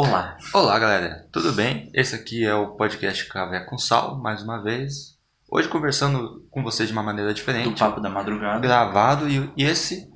Olá. 0.00 0.36
Olá, 0.54 0.78
galera. 0.78 1.26
Tudo 1.32 1.52
bem? 1.52 1.90
Esse 1.92 2.14
aqui 2.14 2.44
é 2.44 2.54
o 2.54 2.76
podcast 2.76 3.26
Café 3.26 3.58
com 3.64 3.76
Sal, 3.76 4.16
mais 4.22 4.44
uma 4.44 4.62
vez. 4.62 5.16
Hoje 5.50 5.66
conversando 5.66 6.46
com 6.52 6.62
vocês 6.62 6.88
de 6.88 6.92
uma 6.92 7.02
maneira 7.02 7.32
Do 7.32 7.34
diferente, 7.34 7.80
Papo 7.80 8.00
da 8.00 8.08
Madrugada. 8.08 8.60
gravado, 8.60 9.28
e, 9.28 9.50
e 9.56 9.64
esse 9.64 10.08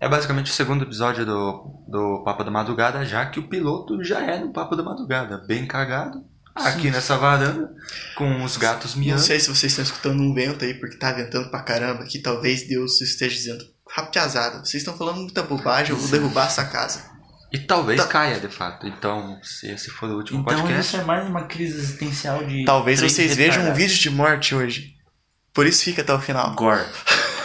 é 0.00 0.08
basicamente 0.08 0.50
o 0.50 0.54
segundo 0.54 0.84
episódio 0.84 1.26
do, 1.26 1.84
do 1.86 2.22
Papo 2.24 2.42
da 2.42 2.50
Madrugada, 2.50 3.04
já 3.04 3.26
que 3.26 3.38
o 3.38 3.46
piloto 3.46 4.02
já 4.02 4.22
é 4.22 4.38
no 4.40 4.50
Papo 4.50 4.74
da 4.74 4.82
Madrugada, 4.82 5.44
bem 5.46 5.66
cagado, 5.66 6.24
aqui 6.54 6.90
nessa 6.90 7.18
varanda, 7.18 7.70
com 8.16 8.42
os 8.42 8.56
gatos 8.56 8.94
Não 8.94 9.02
miando. 9.02 9.20
sei 9.20 9.38
se 9.38 9.54
vocês 9.54 9.72
estão 9.72 9.84
escutando 9.84 10.22
um 10.22 10.32
vento 10.32 10.64
aí, 10.64 10.72
porque 10.72 10.96
tá 10.96 11.12
ventando 11.12 11.50
pra 11.50 11.60
caramba, 11.60 12.04
que 12.04 12.18
talvez 12.18 12.66
Deus 12.66 12.98
esteja 13.02 13.34
dizendo, 13.36 13.64
rapiazada, 13.90 14.60
vocês 14.60 14.76
estão 14.82 14.96
falando 14.96 15.18
muita 15.18 15.42
bobagem, 15.42 15.92
eu 15.94 16.00
vou 16.00 16.08
derrubar 16.08 16.46
essa 16.46 16.64
casa. 16.64 17.17
E 17.50 17.58
talvez 17.58 18.00
Tá. 18.00 18.06
caia, 18.08 18.38
de 18.38 18.48
fato. 18.48 18.86
Então, 18.86 19.38
se 19.42 19.70
esse 19.70 19.90
for 19.90 20.10
o 20.10 20.16
último 20.16 20.40
Então 20.40 20.54
podcast... 20.54 20.80
isso 20.80 20.96
é 20.98 21.04
mais 21.04 21.26
uma 21.26 21.44
crise 21.46 21.78
existencial 21.78 22.44
de. 22.44 22.64
Talvez 22.64 23.00
vocês 23.00 23.34
vejam 23.34 23.62
um 23.62 23.66
retardados. 23.66 23.78
vídeo 23.82 23.98
de 24.02 24.10
morte 24.10 24.54
hoje. 24.54 24.94
Por 25.54 25.66
isso 25.66 25.84
fica 25.84 26.02
até 26.02 26.12
o 26.12 26.20
final. 26.20 26.54
Gore. 26.54 26.84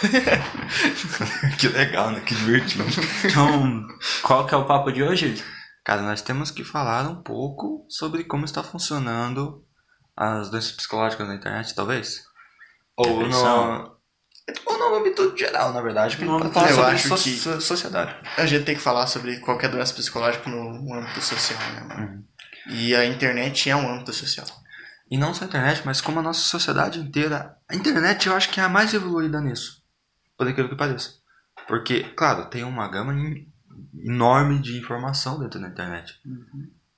que 1.58 1.68
legal, 1.68 2.10
né? 2.10 2.20
Que 2.20 2.34
divertido. 2.34 2.84
Então, 3.24 3.86
qual 4.22 4.46
que 4.46 4.54
é 4.54 4.58
o 4.58 4.66
papo 4.66 4.92
de 4.92 5.02
hoje? 5.02 5.42
Cara, 5.84 6.02
nós 6.02 6.22
temos 6.22 6.50
que 6.50 6.64
falar 6.64 7.08
um 7.08 7.22
pouco 7.22 7.86
sobre 7.88 8.24
como 8.24 8.44
está 8.44 8.62
funcionando 8.62 9.64
as 10.16 10.50
doenças 10.50 10.72
psicológicas 10.72 11.26
na 11.26 11.34
internet, 11.34 11.74
talvez? 11.74 12.22
Ou 12.96 13.26
no, 13.26 13.93
ou 14.66 14.78
no 14.78 14.96
âmbito 14.96 15.36
geral, 15.36 15.72
na 15.72 15.80
verdade, 15.80 16.16
que 16.16 16.24
âmbito 16.24 16.50
falar 16.50 16.66
geral. 16.68 16.74
sobre 16.84 16.90
Eu 16.90 16.94
acho 16.94 17.08
so- 17.08 17.22
que- 17.24 17.36
so- 17.36 17.60
sociedade. 17.60 18.14
A 18.36 18.46
gente 18.46 18.64
tem 18.64 18.74
que 18.74 18.80
falar 18.80 19.06
sobre 19.06 19.38
qualquer 19.40 19.70
doença 19.70 19.94
psicológica 19.94 20.48
no 20.50 20.94
âmbito 20.94 21.20
social, 21.22 21.58
né, 21.72 21.80
mano? 21.82 22.24
E 22.70 22.94
a 22.94 23.04
internet 23.04 23.68
é 23.70 23.76
um 23.76 23.88
âmbito 23.92 24.12
social. 24.12 24.46
E 25.10 25.18
não 25.18 25.34
só 25.34 25.44
a 25.44 25.46
internet, 25.48 25.82
mas 25.84 26.00
como 26.00 26.18
a 26.18 26.22
nossa 26.22 26.40
sociedade 26.40 26.98
inteira. 26.98 27.56
A 27.68 27.74
internet 27.76 28.26
eu 28.26 28.34
acho 28.34 28.48
que 28.50 28.58
é 28.60 28.62
a 28.62 28.68
mais 28.68 28.92
evoluída 28.94 29.40
nisso. 29.40 29.82
Por 30.36 30.48
aquilo 30.48 30.68
que 30.68 30.76
pareça. 30.76 31.10
Porque, 31.68 32.04
claro, 32.16 32.46
tem 32.50 32.64
uma 32.64 32.88
gama 32.88 33.14
enorme 34.02 34.60
de 34.60 34.78
informação 34.78 35.38
dentro 35.38 35.60
da 35.60 35.68
internet. 35.68 36.14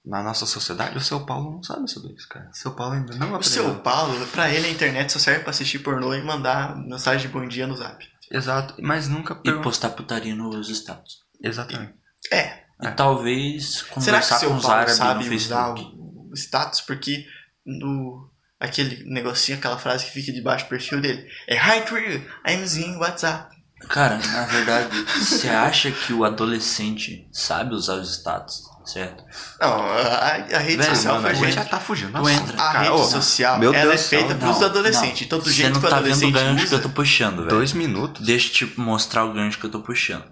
Na 0.06 0.22
nossa 0.22 0.46
sociedade, 0.46 0.96
o 0.96 1.00
seu 1.00 1.26
Paulo 1.26 1.50
não 1.50 1.62
sabe 1.64 1.90
sobre 1.90 2.12
isso, 2.14 2.28
cara. 2.28 2.48
O 2.52 2.56
seu 2.56 2.70
Paulo 2.72 2.94
ainda 2.94 3.14
não 3.16 3.32
O 3.32 3.34
aprendeu. 3.36 3.42
seu 3.42 3.74
Paulo, 3.80 4.26
pra 4.28 4.48
ele 4.50 4.68
a 4.68 4.70
internet 4.70 5.12
só 5.12 5.18
serve 5.18 5.40
pra 5.40 5.50
assistir 5.50 5.80
pornô 5.80 6.14
e 6.14 6.22
mandar 6.22 6.76
mensagem 6.76 7.26
de 7.26 7.32
bom 7.32 7.46
dia 7.46 7.66
no 7.66 7.76
zap. 7.76 8.06
Exato, 8.30 8.74
mas 8.80 9.08
nunca 9.08 9.40
E 9.44 9.52
postar 9.62 9.90
putaria 9.90 10.34
nos 10.34 10.68
status. 10.68 11.18
Exatamente. 11.42 11.94
É, 12.32 12.64
E 12.82 12.86
É. 12.86 12.90
talvez 12.92 13.78
será 13.78 13.88
que 13.88 13.94
conversar 13.94 14.36
o 14.36 14.38
seu 14.40 14.50
com 14.50 14.56
os 14.56 14.64
árabes 14.66 14.98
no 14.98 15.04
sabe 15.04 15.20
usar 15.24 15.28
Facebook. 15.74 15.96
o 15.98 16.30
o 16.30 16.34
status? 16.36 16.80
Porque 16.82 17.26
no 17.64 18.30
aquele 18.60 19.04
negocinho, 19.12 19.58
aquela 19.58 19.78
frase 19.78 20.06
que 20.06 20.12
fica 20.12 20.32
debaixo 20.32 20.66
do 20.66 20.68
perfil 20.68 21.00
dele 21.00 21.26
é 21.48 21.56
Hi 21.56 21.84
Twitter, 21.84 22.26
I'm 22.46 22.62
using 22.62 22.96
WhatsApp. 22.96 23.54
Cara, 23.88 24.18
na 24.18 24.44
verdade, 24.46 24.88
você 25.18 25.48
acha 25.48 25.90
que 25.90 26.12
o 26.12 26.24
adolescente 26.24 27.28
sabe 27.32 27.74
usar 27.74 27.94
os 27.96 28.10
status, 28.18 28.62
certo? 28.86 29.24
Não, 29.60 29.68
a, 29.68 30.34
a 30.34 30.58
rede 30.58 30.76
Velho, 30.76 30.96
social 30.96 31.14
mano, 31.20 31.36
foi 31.36 31.46
gente 31.46 31.54
já 31.54 31.64
tá 31.64 31.80
fugindo. 31.80 32.12
Tu 32.12 32.28
entra. 32.28 32.54
A 32.54 32.72
cara, 32.72 32.78
rede 32.96 33.10
social, 33.10 33.54
ela 33.62 33.72
Deus 33.72 33.76
é 33.94 33.98
feita 33.98 34.28
céu. 34.28 34.38
pros 34.38 34.62
adolescentes. 34.62 35.22
Então, 35.22 35.38
do 35.38 35.50
jeito 35.50 35.74
não 35.74 35.80
que 35.80 35.86
o 35.86 35.90
tá 35.90 35.96
vendo 36.00 36.06
o 36.06 36.08
adolescente 36.10 36.32
gancho 36.32 36.56
que 36.58 36.64
usa... 36.66 36.76
eu 36.76 36.82
tô 36.82 36.88
puxando, 36.90 37.36
velho. 37.38 37.48
Dois 37.48 37.72
minutos? 37.72 38.24
Deixa 38.24 38.64
eu 38.64 38.68
te 38.70 38.80
mostrar 38.80 39.24
o 39.24 39.32
gancho 39.32 39.58
que 39.58 39.66
eu 39.66 39.70
tô 39.70 39.80
puxando. 39.80 40.24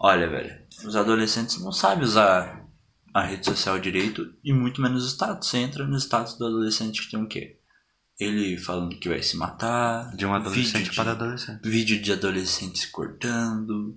Olha, 0.00 0.28
velho, 0.28 0.52
os 0.84 0.94
adolescentes 0.96 1.60
não 1.62 1.72
sabem 1.72 2.04
usar 2.04 2.62
a 3.14 3.22
rede 3.22 3.46
social 3.46 3.78
direito 3.78 4.26
e 4.44 4.52
muito 4.52 4.82
menos 4.82 5.04
o 5.04 5.08
status. 5.08 5.48
Você 5.48 5.58
entra 5.58 5.86
no 5.86 5.96
status 5.96 6.36
do 6.36 6.46
adolescente 6.46 7.02
que 7.02 7.10
tem 7.12 7.22
o 7.22 7.28
quê? 7.28 7.58
Ele 8.20 8.56
falando 8.58 8.96
que 8.98 9.08
vai 9.08 9.22
se 9.22 9.36
matar. 9.36 10.14
De 10.14 10.24
um 10.26 10.34
adolescente 10.34 10.72
vídeo 10.78 10.90
de- 10.90 10.96
para 10.96 11.10
adolescente. 11.12 11.60
Vídeo 11.68 12.00
de 12.02 12.12
adolescente 12.12 12.78
se 12.78 12.90
cortando. 12.90 13.96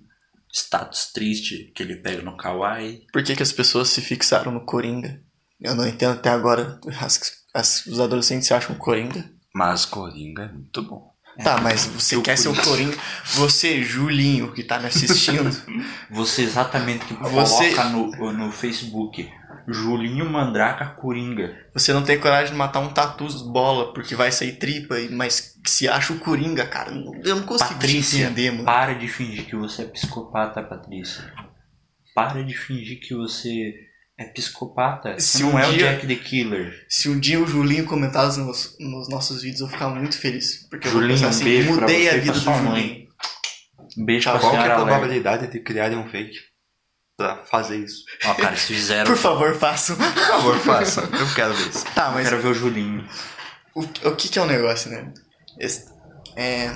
Status 0.57 1.11
triste 1.13 1.71
que 1.75 1.83
ele 1.83 1.97
pega 1.97 2.21
no 2.21 2.35
kawaii. 2.37 3.03
Por 3.13 3.23
que, 3.23 3.35
que 3.35 3.43
as 3.43 3.51
pessoas 3.51 3.89
se 3.89 4.01
fixaram 4.01 4.51
no 4.51 4.65
Coringa? 4.65 5.21
Eu 5.61 5.75
não 5.75 5.87
entendo 5.87 6.13
até 6.13 6.29
agora. 6.29 6.79
As- 6.99 7.19
as- 7.53 7.85
os 7.85 7.99
adolescentes 7.99 8.47
se 8.47 8.53
acham 8.53 8.75
Coringa. 8.75 9.29
Mas 9.53 9.85
Coringa 9.85 10.43
é 10.43 10.51
muito 10.51 10.81
bom. 10.83 11.11
Tá, 11.43 11.61
mas 11.61 11.85
você 11.85 12.15
eu 12.15 12.23
quer 12.23 12.35
ser 12.35 12.47
o 12.49 12.55
Coringa? 12.63 12.97
Você, 13.35 13.83
Julinho, 13.83 14.51
que 14.53 14.63
tá 14.63 14.79
me 14.79 14.87
assistindo, 14.87 15.49
Você 16.09 16.41
exatamente 16.41 17.05
que 17.05 17.13
Você- 17.13 17.73
coloca 17.73 17.89
no, 17.89 18.33
no 18.33 18.51
Facebook. 18.51 19.29
Julinho 19.67 20.29
Mandraca 20.29 20.85
Coringa. 20.85 21.55
você 21.73 21.91
não 21.91 22.01
tem 22.03 22.17
coragem 22.19 22.51
de 22.53 22.57
matar 22.57 22.79
um 22.79 22.89
tatu 22.89 23.27
bola 23.51 23.93
porque 23.93 24.15
vai 24.15 24.31
sair 24.31 24.53
tripa, 24.53 24.97
e- 24.99 25.09
mas 25.09 25.55
se 25.65 25.87
acha 25.89 26.13
o 26.13 26.19
Coringa, 26.19 26.65
cara. 26.65 26.91
Eu 26.91 27.35
não 27.35 27.43
consigo 27.43 27.73
Patrícia, 27.73 28.23
entender, 28.25 28.51
mano. 28.51 28.63
Para 28.63 28.93
de 28.93 29.07
fingir 29.07 29.45
que 29.45 29.55
você 29.55 29.81
é 29.81 29.85
psicopata, 29.85 30.63
Patrícia. 30.63 31.33
Para 32.15 32.43
de 32.43 32.53
fingir 32.55 32.99
que 33.01 33.13
você 33.13 33.75
é 34.17 34.25
psicopata. 34.25 35.19
Se 35.19 35.43
não 35.43 35.53
um 35.55 35.59
é 35.59 35.67
o 35.67 35.73
dia- 35.73 35.91
Jack 35.93 36.07
the 36.07 36.15
Killer. 36.15 36.85
Se 36.89 37.09
um 37.09 37.19
dia 37.19 37.39
o 37.39 37.45
Julinho 37.45 37.85
comentar 37.85 38.25
nos, 38.37 38.75
nos 38.79 39.09
nossos 39.09 39.41
vídeos, 39.41 39.61
eu 39.61 39.67
vou 39.67 39.73
ficar 39.77 39.89
muito 39.89 40.17
feliz. 40.17 40.65
Porque 40.69 40.87
eu 40.87 40.91
vou 40.93 41.01
Julinho, 41.01 41.19
pensar 41.19 41.27
um 41.27 41.29
assim, 41.29 41.43
beijo 41.43 41.73
pra 41.73 41.81
mudei 41.81 42.03
você 42.03 42.09
a 42.09 42.17
vida 42.17 42.41
pra 42.41 42.51
do 42.57 42.63
Julinho. 42.69 43.07
Um 43.97 44.05
beijo 44.05 44.23
Tá 44.25 44.31
pra 44.31 44.39
Qual 44.39 44.51
que 44.51 44.57
é 44.57 44.71
a 44.71 44.75
probabilidade 44.75 45.47
de 45.51 45.59
criarem 45.59 45.97
um 45.97 46.07
fake 46.07 46.37
pra 47.17 47.43
fazer 47.45 47.77
isso? 47.77 48.05
Ó, 48.25 48.33
cara, 48.35 48.55
se 48.55 48.67
fizeram... 48.67 49.05
Por 49.11 49.17
favor, 49.17 49.55
façam. 49.55 49.95
Por 49.97 50.05
favor, 50.13 50.59
faça. 50.59 51.01
Eu 51.01 51.33
quero 51.33 51.53
ver 51.55 51.67
isso. 51.69 51.83
Tá, 51.95 52.07
Eu 52.07 52.11
mas 52.13 52.29
quero 52.29 52.41
ver 52.41 52.47
o 52.49 52.53
Julinho. 52.53 53.09
o, 53.75 53.81
o 53.81 54.15
que, 54.15 54.29
que 54.29 54.37
é 54.37 54.41
o 54.41 54.45
negócio, 54.45 54.91
né? 54.91 55.11
Esse- 55.59 55.91
é, 56.35 56.67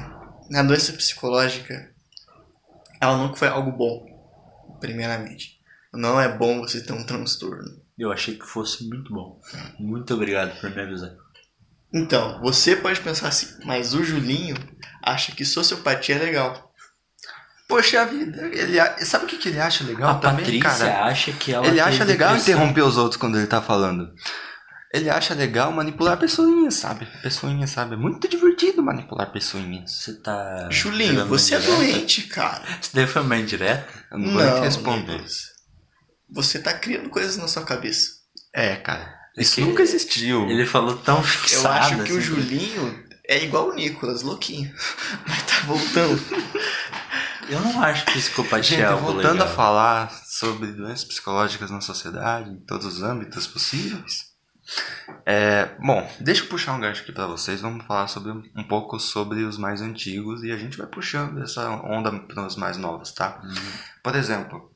a 0.53 0.63
doença 0.63 0.91
psicológica, 0.93 1.93
ela 2.99 3.15
nunca 3.17 3.35
foi 3.35 3.47
algo 3.47 3.71
bom, 3.71 4.03
primeiramente. 4.79 5.59
Não 5.93 6.19
é 6.19 6.27
bom 6.27 6.59
você 6.61 6.81
ter 6.81 6.93
um 6.93 7.05
transtorno. 7.05 7.79
Eu 7.97 8.11
achei 8.11 8.35
que 8.35 8.45
fosse 8.47 8.83
muito 8.89 9.13
bom. 9.13 9.39
Muito 9.79 10.13
obrigado 10.15 10.59
por 10.59 10.71
me 10.71 10.81
avisar. 10.81 11.11
Então, 11.93 12.39
você 12.41 12.75
pode 12.75 12.99
pensar 13.01 13.27
assim, 13.27 13.47
mas 13.65 13.93
o 13.93 14.03
Julinho 14.03 14.55
acha 15.03 15.33
que 15.33 15.45
sociopatia 15.45 16.15
é 16.15 16.19
legal. 16.19 16.70
Poxa 17.71 18.05
vida, 18.05 18.47
ele, 18.51 18.77
a- 18.79 18.97
sabe 19.05 19.23
o 19.23 19.27
que, 19.27 19.37
que 19.37 19.47
ele 19.47 19.59
acha 19.61 19.83
legal 19.85 20.11
a 20.11 20.15
também, 20.15 20.43
Patrícia 20.43 20.69
cara? 20.87 21.05
acha 21.05 21.31
que 21.31 21.53
ela 21.53 21.65
Ele 21.65 21.79
acha 21.79 22.03
legal 22.03 22.33
depressão. 22.33 22.53
interromper 22.55 22.81
os 22.81 22.97
outros 22.97 23.15
quando 23.17 23.37
ele 23.37 23.47
tá 23.47 23.61
falando. 23.61 24.09
Ele 24.93 25.09
acha 25.09 25.33
legal 25.33 25.71
manipular 25.71 26.17
pessoinhas, 26.17 26.73
sabe? 26.73 27.07
Pessoinhas, 27.23 27.69
sabe? 27.69 27.93
É 27.93 27.97
muito 27.97 28.27
divertido 28.27 28.83
manipular 28.83 29.31
pessoinhas. 29.31 29.89
Você 30.03 30.13
tá... 30.15 30.67
Julinho, 30.69 31.25
você 31.27 31.55
é 31.55 31.59
doente, 31.59 32.23
cara. 32.23 32.61
Isso 32.81 32.91
daí 32.93 33.07
foi 33.07 33.21
uma 33.21 33.37
indireta? 33.37 33.87
Eu 34.11 34.17
não 34.19 34.33
vou 34.33 34.43
nem 34.43 34.53
te 34.55 34.59
responder. 34.59 35.23
Você 36.29 36.59
tá 36.59 36.73
criando 36.73 37.09
coisas 37.09 37.37
na 37.37 37.47
sua 37.47 37.63
cabeça. 37.63 38.09
É, 38.53 38.75
cara. 38.75 39.15
Isso 39.37 39.55
que 39.55 39.61
nunca 39.61 39.81
existiu. 39.81 40.49
Ele 40.49 40.65
falou 40.65 40.97
tão 40.97 41.17
Eu 41.19 41.23
fixado. 41.23 41.67
acho 41.69 42.03
que 42.03 42.11
o 42.11 42.17
assim, 42.17 42.21
Julinho 42.21 43.03
é 43.29 43.41
igual 43.45 43.69
o 43.69 43.73
Nicolas, 43.73 44.23
louquinho. 44.23 44.73
Mas 45.25 45.41
tá 45.43 45.61
voltando. 45.65 46.21
Eu 47.51 47.59
não 47.59 47.83
acho 47.83 48.05
que 48.05 48.13
psicopatia 48.13 48.77
Gente, 48.77 48.81
é 48.81 48.85
algo 48.85 49.07
voltando 49.07 49.33
legal. 49.33 49.47
a 49.47 49.51
falar 49.51 50.09
sobre 50.09 50.71
doenças 50.71 51.03
psicológicas 51.03 51.69
na 51.69 51.81
sociedade, 51.81 52.49
em 52.49 52.59
todos 52.61 52.85
os 52.85 53.03
âmbitos 53.03 53.45
possíveis. 53.45 54.31
É, 55.25 55.75
bom, 55.77 56.09
deixa 56.21 56.43
eu 56.45 56.47
puxar 56.47 56.71
um 56.71 56.79
gancho 56.79 57.01
aqui 57.01 57.11
pra 57.11 57.27
vocês. 57.27 57.59
Vamos 57.59 57.85
falar 57.85 58.07
sobre 58.07 58.31
um 58.31 58.63
pouco 58.63 58.97
sobre 58.97 59.43
os 59.43 59.57
mais 59.57 59.81
antigos 59.81 60.45
e 60.45 60.51
a 60.51 60.55
gente 60.55 60.77
vai 60.77 60.87
puxando 60.87 61.43
essa 61.43 61.69
onda 61.69 62.17
para 62.21 62.47
os 62.47 62.55
mais 62.55 62.77
novos, 62.77 63.11
tá? 63.11 63.41
Por 64.01 64.15
exemplo, 64.15 64.73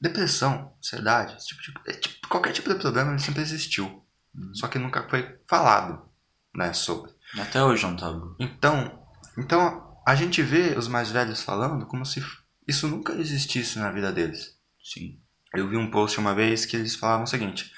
depressão, 0.00 0.72
ansiedade, 0.78 1.36
tipo 1.44 1.80
é, 1.84 1.94
tipo, 1.94 2.28
qualquer 2.28 2.52
tipo 2.52 2.72
de 2.72 2.78
problema 2.78 3.18
sempre 3.18 3.42
existiu, 3.42 4.06
só 4.52 4.68
que 4.68 4.78
nunca 4.78 5.08
foi 5.08 5.36
falado, 5.48 6.00
né, 6.54 6.72
sobre. 6.72 7.10
Até 7.36 7.60
hoje 7.60 7.82
não 7.82 7.96
tá 7.96 8.06
tabu. 8.06 8.36
Então, 8.38 9.04
então 9.36 9.83
a 10.06 10.14
gente 10.14 10.42
vê 10.42 10.76
os 10.76 10.88
mais 10.88 11.10
velhos 11.10 11.42
falando 11.42 11.86
como 11.86 12.04
se 12.04 12.24
isso 12.66 12.88
nunca 12.88 13.12
existisse 13.14 13.78
na 13.78 13.90
vida 13.90 14.12
deles. 14.12 14.56
Sim. 14.82 15.20
Eu 15.54 15.68
vi 15.68 15.76
um 15.76 15.90
post 15.90 16.18
uma 16.18 16.34
vez 16.34 16.66
que 16.66 16.76
eles 16.76 16.94
falavam 16.94 17.24
o 17.24 17.28
seguinte: 17.28 17.72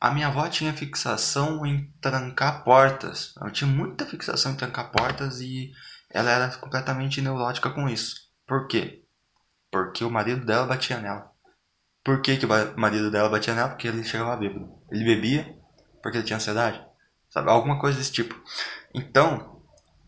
a 0.00 0.10
minha 0.10 0.28
avó 0.28 0.48
tinha 0.48 0.72
fixação 0.72 1.66
em 1.66 1.90
trancar 2.00 2.64
portas. 2.64 3.34
Ela 3.40 3.50
tinha 3.50 3.68
muita 3.68 4.06
fixação 4.06 4.52
em 4.52 4.56
trancar 4.56 4.90
portas 4.90 5.40
e 5.40 5.72
ela 6.10 6.30
era 6.30 6.48
completamente 6.56 7.20
neurótica 7.20 7.70
com 7.70 7.88
isso. 7.88 8.16
Por 8.46 8.68
quê? 8.68 9.02
Porque 9.70 10.04
o 10.04 10.10
marido 10.10 10.46
dela 10.46 10.66
batia 10.66 10.98
nela. 10.98 11.30
Por 12.04 12.22
que, 12.22 12.36
que 12.36 12.46
o 12.46 12.48
marido 12.78 13.10
dela 13.10 13.28
batia 13.28 13.54
nela? 13.54 13.70
Porque 13.70 13.88
ele 13.88 14.04
chegava 14.04 14.36
bêbado. 14.36 14.70
Ele 14.90 15.04
bebia 15.04 15.56
porque 16.00 16.18
ele 16.18 16.26
tinha 16.26 16.36
ansiedade. 16.36 16.80
Sabe? 17.28 17.50
Alguma 17.50 17.80
coisa 17.80 17.98
desse 17.98 18.12
tipo. 18.12 18.40
Então, 18.94 19.55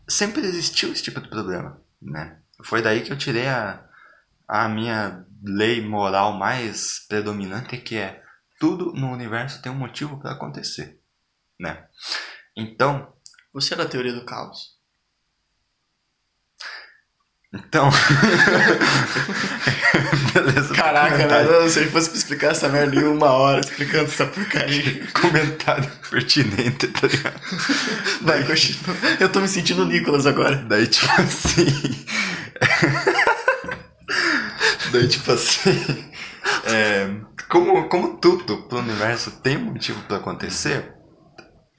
sempre 0.09 0.41
existiu 0.41 0.91
esse 0.91 1.03
tipo 1.03 1.21
de 1.21 1.29
problema, 1.29 1.81
né? 2.01 2.41
Foi 2.63 2.81
daí 2.81 3.01
que 3.01 3.11
eu 3.11 3.17
tirei 3.17 3.47
a, 3.47 3.87
a 4.47 4.67
minha 4.67 5.25
lei 5.43 5.85
moral 5.85 6.33
mais 6.33 7.05
predominante, 7.07 7.77
que 7.77 7.95
é 7.95 8.21
tudo 8.59 8.91
no 8.93 9.11
universo 9.11 9.61
tem 9.61 9.71
um 9.71 9.75
motivo 9.75 10.19
para 10.19 10.31
acontecer, 10.31 10.99
né? 11.59 11.87
Então, 12.55 13.13
Você 13.53 13.73
é 13.73 13.77
da 13.77 13.85
teoria 13.85 14.13
do 14.13 14.25
caos. 14.25 14.78
Então, 17.51 17.89
beleza. 20.33 20.75
Caraca, 20.75 21.15
comentário, 21.15 21.49
velho, 21.49 21.69
se 21.69 21.79
ele 21.79 21.89
fosse 21.89 22.09
pra 22.09 22.17
explicar 22.19 22.51
essa 22.51 22.69
merda 22.69 22.95
em 22.95 23.03
uma 23.03 23.31
hora, 23.31 23.61
explicando 23.61 24.03
essa 24.03 24.27
porcaria. 24.27 25.03
comentário 25.19 25.89
pertinente, 26.11 26.87
tá 26.89 27.07
ligado? 27.07 27.41
Vai, 28.21 28.43
continua. 28.43 28.95
Eu 29.19 29.29
tô 29.29 29.39
me 29.39 29.47
sentindo 29.47 29.83
Nicolas 29.83 30.27
agora. 30.27 30.57
Daí, 30.57 30.85
tipo 30.85 31.07
assim. 31.19 32.05
Daí, 34.91 35.07
tipo 35.07 35.31
assim. 35.31 36.11
é, 36.65 37.09
como, 37.49 37.89
como 37.89 38.17
tudo 38.17 38.57
pro 38.63 38.77
universo 38.77 39.31
tem 39.41 39.57
um 39.57 39.71
motivo 39.71 39.99
pra 40.03 40.17
acontecer, 40.17 40.93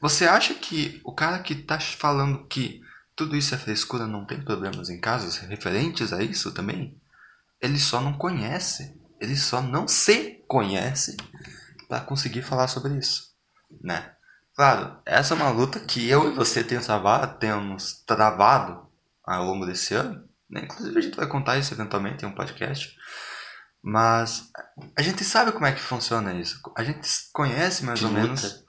você 0.01 0.25
acha 0.25 0.53
que 0.55 1.01
o 1.05 1.15
cara 1.15 1.39
que 1.39 1.55
tá 1.55 1.79
falando 1.79 2.45
que 2.49 2.81
tudo 3.21 3.37
isso 3.37 3.55
é 3.55 3.59
frescura 3.59 4.07
não 4.07 4.25
tem 4.25 4.41
problemas 4.41 4.89
em 4.89 4.99
casos 4.99 5.37
referentes 5.37 6.11
a 6.11 6.23
isso 6.23 6.53
também? 6.53 6.99
Ele 7.61 7.79
só 7.79 8.01
não 8.01 8.15
conhece. 8.15 8.99
Ele 9.21 9.37
só 9.37 9.61
não 9.61 9.87
se 9.87 10.43
conhece 10.49 11.19
pra 11.87 12.01
conseguir 12.01 12.41
falar 12.41 12.67
sobre 12.67 12.97
isso, 12.97 13.35
né? 13.83 14.13
Claro, 14.57 14.97
essa 15.05 15.35
é 15.35 15.37
uma 15.37 15.51
luta 15.51 15.79
que 15.81 16.09
eu 16.09 16.33
e 16.33 16.35
você 16.35 16.65
temos 16.65 16.87
travado, 16.87 17.39
temos 17.39 18.03
travado 18.07 18.89
ao 19.23 19.45
longo 19.45 19.67
desse 19.67 19.93
ano. 19.93 20.27
Né? 20.49 20.63
Inclusive 20.65 20.99
a 20.99 21.03
gente 21.03 21.17
vai 21.17 21.27
contar 21.27 21.59
isso 21.59 21.75
eventualmente 21.75 22.25
em 22.25 22.29
um 22.29 22.35
podcast. 22.35 22.97
Mas 23.83 24.51
a 24.97 25.03
gente 25.03 25.23
sabe 25.25 25.53
como 25.53 25.67
é 25.67 25.73
que 25.73 25.81
funciona 25.81 26.33
isso. 26.33 26.59
A 26.75 26.83
gente 26.83 27.07
conhece 27.35 27.85
mais 27.85 28.01
Que 28.01 28.07
ou 28.07 28.13
luta. 28.13 28.23
menos. 28.23 28.65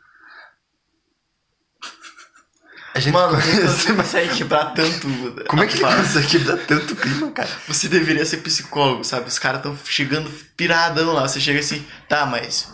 A 2.93 2.99
gente 2.99 3.13
Mano, 3.13 3.37
você 3.39 3.93
consegue 3.93 4.35
quebrar 4.35 4.73
tanto. 4.73 5.07
Como 5.47 5.63
é 5.63 5.67
que 5.67 5.75
isso 5.75 6.19
aqui 6.19 6.39
dá 6.39 6.57
tanto 6.57 6.95
clima, 6.95 7.31
cara? 7.31 7.49
Você 7.67 7.87
deveria 7.87 8.25
ser 8.25 8.37
psicólogo, 8.37 9.03
sabe? 9.03 9.27
Os 9.27 9.39
caras 9.39 9.61
tão 9.61 9.77
chegando 9.85 10.29
piradão 10.57 11.13
lá. 11.13 11.27
Você 11.27 11.39
chega 11.39 11.59
assim, 11.59 11.85
tá, 12.09 12.25
mas. 12.25 12.73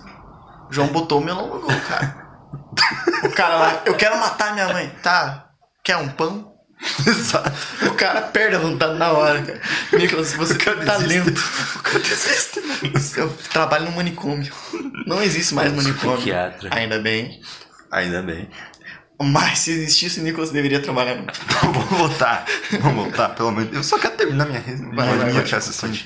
João 0.71 0.87
botou 0.87 1.21
o 1.21 1.23
melão 1.23 1.47
no 1.47 1.61
gol, 1.61 1.81
cara. 1.87 2.27
o 3.23 3.29
cara 3.31 3.57
lá, 3.57 3.81
eu 3.85 3.95
quero 3.95 4.17
matar 4.17 4.53
minha 4.53 4.67
mãe. 4.69 4.91
Tá, 5.01 5.49
quer 5.83 5.97
um 5.97 6.09
pão? 6.09 6.53
Exato. 7.07 7.51
O 7.87 7.93
cara 7.95 8.21
perde 8.21 8.55
a 8.55 8.59
vontade 8.59 8.97
na 8.97 9.11
hora, 9.11 9.41
cara. 9.41 9.61
Nicolas, 9.93 10.33
você 10.33 10.55
tem 10.55 10.75
talento. 10.85 11.31
desiste. 11.31 11.77
O 11.77 11.79
cara 11.79 11.99
desiste, 11.99 12.59
mano. 12.61 12.93
Eu 13.17 13.29
trabalho 13.51 13.85
no 13.85 13.91
manicômio. 13.91 14.51
Não 15.05 15.21
existe 15.21 15.53
mais 15.53 15.71
manicômio. 15.71 16.17
Psiquiatra. 16.17 16.69
Ainda 16.71 16.99
bem. 16.99 17.41
Ainda 17.91 18.21
bem. 18.21 18.49
Mas 19.19 19.59
se 19.59 19.71
existisse, 19.71 20.19
o 20.19 20.23
Nicolas 20.23 20.51
deveria 20.51 20.81
trabalhar 20.81 21.15
no. 21.15 21.25
Vamos 21.73 21.85
voltar. 21.89 22.45
Vamos 22.81 23.03
voltar, 23.05 23.29
pelo 23.29 23.51
menos. 23.51 23.73
Eu 23.75 23.83
só 23.83 23.97
quero 23.97 24.15
terminar 24.15 24.45
minha, 24.45 24.61
minha 24.61 24.95
vai, 24.95 25.13
linha 25.17 25.33
vai, 25.33 25.43
de 25.43 25.51
raciocínio. 25.51 26.01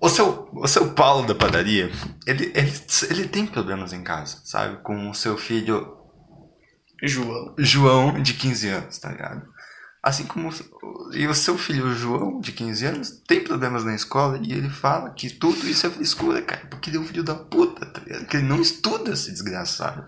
O 0.00 0.08
seu, 0.08 0.48
o 0.52 0.66
seu 0.66 0.92
Paulo 0.92 1.26
da 1.26 1.34
padaria, 1.34 1.90
ele, 2.26 2.52
ele, 2.54 2.72
ele 3.10 3.28
tem 3.28 3.46
problemas 3.46 3.92
em 3.92 4.02
casa, 4.02 4.38
sabe? 4.44 4.76
Com 4.82 5.08
o 5.10 5.14
seu 5.14 5.36
filho 5.36 5.96
João. 7.02 7.54
João, 7.58 8.22
de 8.22 8.34
15 8.34 8.68
anos, 8.68 8.98
tá 8.98 9.10
ligado? 9.10 9.42
Assim 10.02 10.24
como 10.24 10.50
o- 10.50 11.14
e 11.14 11.26
o 11.26 11.34
seu 11.34 11.56
filho 11.56 11.94
João, 11.94 12.38
de 12.38 12.52
15 12.52 12.84
anos, 12.84 13.10
tem 13.26 13.42
problemas 13.42 13.84
na 13.84 13.94
escola 13.94 14.38
e 14.42 14.52
ele 14.52 14.68
fala 14.68 15.10
que 15.14 15.30
tudo 15.30 15.66
isso 15.66 15.86
é 15.86 15.90
frescura, 15.90 16.42
cara, 16.42 16.66
porque 16.68 16.90
ele 16.90 16.98
é 16.98 17.00
um 17.00 17.06
filho 17.06 17.24
da 17.24 17.34
puta, 17.34 17.86
tá 17.86 18.00
ligado? 18.00 18.26
Que 18.26 18.36
ele 18.36 18.46
não 18.46 18.60
estuda 18.60 19.12
esse 19.12 19.30
desgraçado. 19.32 20.04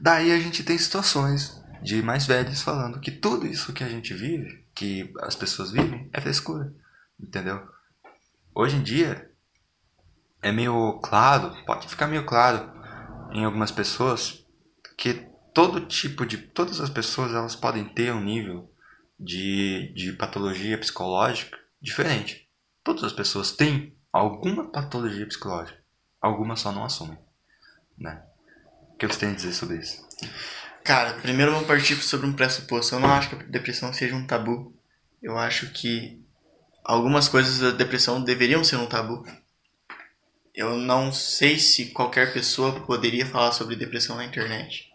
Daí 0.00 0.32
a 0.32 0.38
gente 0.38 0.62
tem 0.62 0.76
situações 0.76 1.62
de 1.82 2.02
mais 2.02 2.26
velhos 2.26 2.62
falando 2.62 3.00
que 3.00 3.10
tudo 3.10 3.46
isso 3.46 3.72
que 3.72 3.84
a 3.84 3.88
gente 3.88 4.12
vive, 4.12 4.64
que 4.74 5.12
as 5.20 5.34
pessoas 5.34 5.70
vivem, 5.70 6.08
é 6.12 6.20
frescura, 6.20 6.72
entendeu? 7.18 7.66
Hoje 8.54 8.76
em 8.76 8.82
dia, 8.82 9.30
é 10.42 10.52
meio 10.52 10.98
claro, 11.00 11.54
pode 11.64 11.88
ficar 11.88 12.06
meio 12.06 12.24
claro 12.24 12.72
em 13.32 13.44
algumas 13.44 13.70
pessoas 13.70 14.44
que 14.96 15.28
todo 15.54 15.86
tipo 15.86 16.26
de. 16.26 16.38
Todas 16.38 16.80
as 16.80 16.90
pessoas 16.90 17.32
elas 17.32 17.56
podem 17.56 17.84
ter 17.84 18.12
um 18.12 18.22
nível 18.22 18.70
de, 19.18 19.92
de 19.94 20.12
patologia 20.12 20.78
psicológica 20.78 21.58
diferente. 21.80 22.48
Todas 22.84 23.04
as 23.04 23.12
pessoas 23.12 23.52
têm 23.52 23.96
alguma 24.12 24.70
patologia 24.70 25.26
psicológica. 25.26 25.78
Algumas 26.20 26.60
só 26.60 26.72
não 26.72 26.84
assumem. 26.84 27.18
Né? 27.96 28.22
O 28.96 28.98
que 28.98 29.06
você 29.06 29.20
tem 29.20 29.28
a 29.28 29.34
dizer 29.34 29.52
sobre 29.52 29.76
isso? 29.76 30.08
Cara, 30.82 31.12
primeiro 31.20 31.52
vamos 31.52 31.66
partir 31.66 31.96
sobre 31.96 32.26
um 32.26 32.32
pressuposto. 32.32 32.94
Eu 32.94 33.00
não 33.00 33.10
acho 33.10 33.28
que 33.28 33.34
a 33.34 33.46
depressão 33.46 33.92
seja 33.92 34.16
um 34.16 34.26
tabu. 34.26 34.74
Eu 35.22 35.36
acho 35.36 35.70
que 35.70 36.18
algumas 36.82 37.28
coisas 37.28 37.58
da 37.58 37.72
depressão 37.72 38.24
deveriam 38.24 38.64
ser 38.64 38.76
um 38.76 38.86
tabu. 38.86 39.22
Eu 40.54 40.78
não 40.78 41.12
sei 41.12 41.58
se 41.58 41.90
qualquer 41.90 42.32
pessoa 42.32 42.80
poderia 42.86 43.26
falar 43.26 43.52
sobre 43.52 43.76
depressão 43.76 44.16
na 44.16 44.24
internet. 44.24 44.90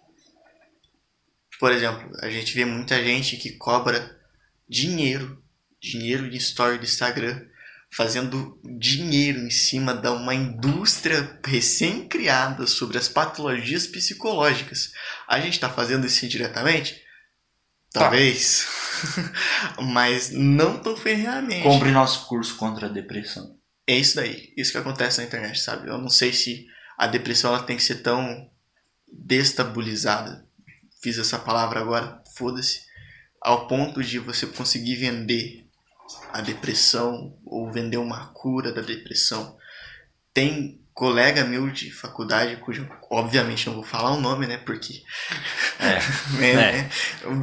Por 1.60 1.72
exemplo, 1.72 2.10
a 2.24 2.30
gente 2.32 2.56
vê 2.56 2.66
muita 2.66 3.04
gente 3.04 3.38
que 3.38 3.52
cobra 3.52 4.20
dinheiro, 4.68 5.44
dinheiro 5.80 6.28
de 6.28 6.38
story 6.38 6.80
do 6.80 6.86
Instagram, 6.86 7.46
fazendo 7.92 8.58
dinheiro 8.80 9.40
em 9.40 9.50
cima 9.50 9.94
de 9.94 10.08
uma 10.08 10.34
indústria 10.34 11.40
recém-criada 11.46 12.66
sobre 12.66 12.98
as 12.98 13.10
patologias 13.10 13.86
psicológicas. 13.86 14.94
A 15.28 15.40
gente 15.42 15.54
está 15.54 15.70
fazendo 15.70 16.08
isso 16.08 16.26
indiretamente? 16.26 17.02
Talvez. 17.92 18.66
Mas 19.92 20.32
não 20.32 20.80
tão 20.80 20.96
ferreamente. 20.96 21.64
Compre 21.64 21.92
nosso 21.92 22.28
curso 22.28 22.56
contra 22.56 22.88
a 22.88 22.90
depressão. 22.90 23.58
É 23.86 23.98
isso 23.98 24.16
daí. 24.16 24.54
Isso 24.56 24.72
que 24.72 24.78
acontece 24.78 25.20
na 25.20 25.28
internet, 25.28 25.60
sabe? 25.60 25.90
Eu 25.90 25.98
não 25.98 26.10
sei 26.10 26.32
se 26.32 26.66
a 26.98 27.08
depressão 27.08 27.54
ela 27.54 27.64
tem 27.64 27.76
que 27.76 27.84
ser 27.84 27.96
tão 27.96 28.50
destabilizada. 29.12 30.48
Fiz 31.04 31.18
essa 31.18 31.38
palavra 31.38 31.82
agora, 31.82 32.24
foda-se. 32.38 32.84
Ao 33.42 33.68
ponto 33.68 34.02
de 34.02 34.18
você 34.20 34.46
conseguir 34.46 34.96
vender 34.96 35.68
a 36.32 36.42
depressão 36.42 37.38
ou 37.46 37.72
vender 37.72 37.98
uma 37.98 38.28
cura 38.34 38.72
da 38.72 38.82
depressão. 38.82 39.58
Tem 40.34 40.82
colega 40.94 41.46
meu 41.46 41.70
de 41.70 41.92
faculdade, 41.92 42.58
cujo 42.58 42.88
obviamente 43.10 43.68
não 43.68 43.76
vou 43.76 43.84
falar 43.84 44.12
o 44.12 44.22
nome, 44.22 44.46
né? 44.48 44.58
Porque 44.58 45.02
É. 45.80 45.98
é, 46.46 46.56
né? 46.56 46.90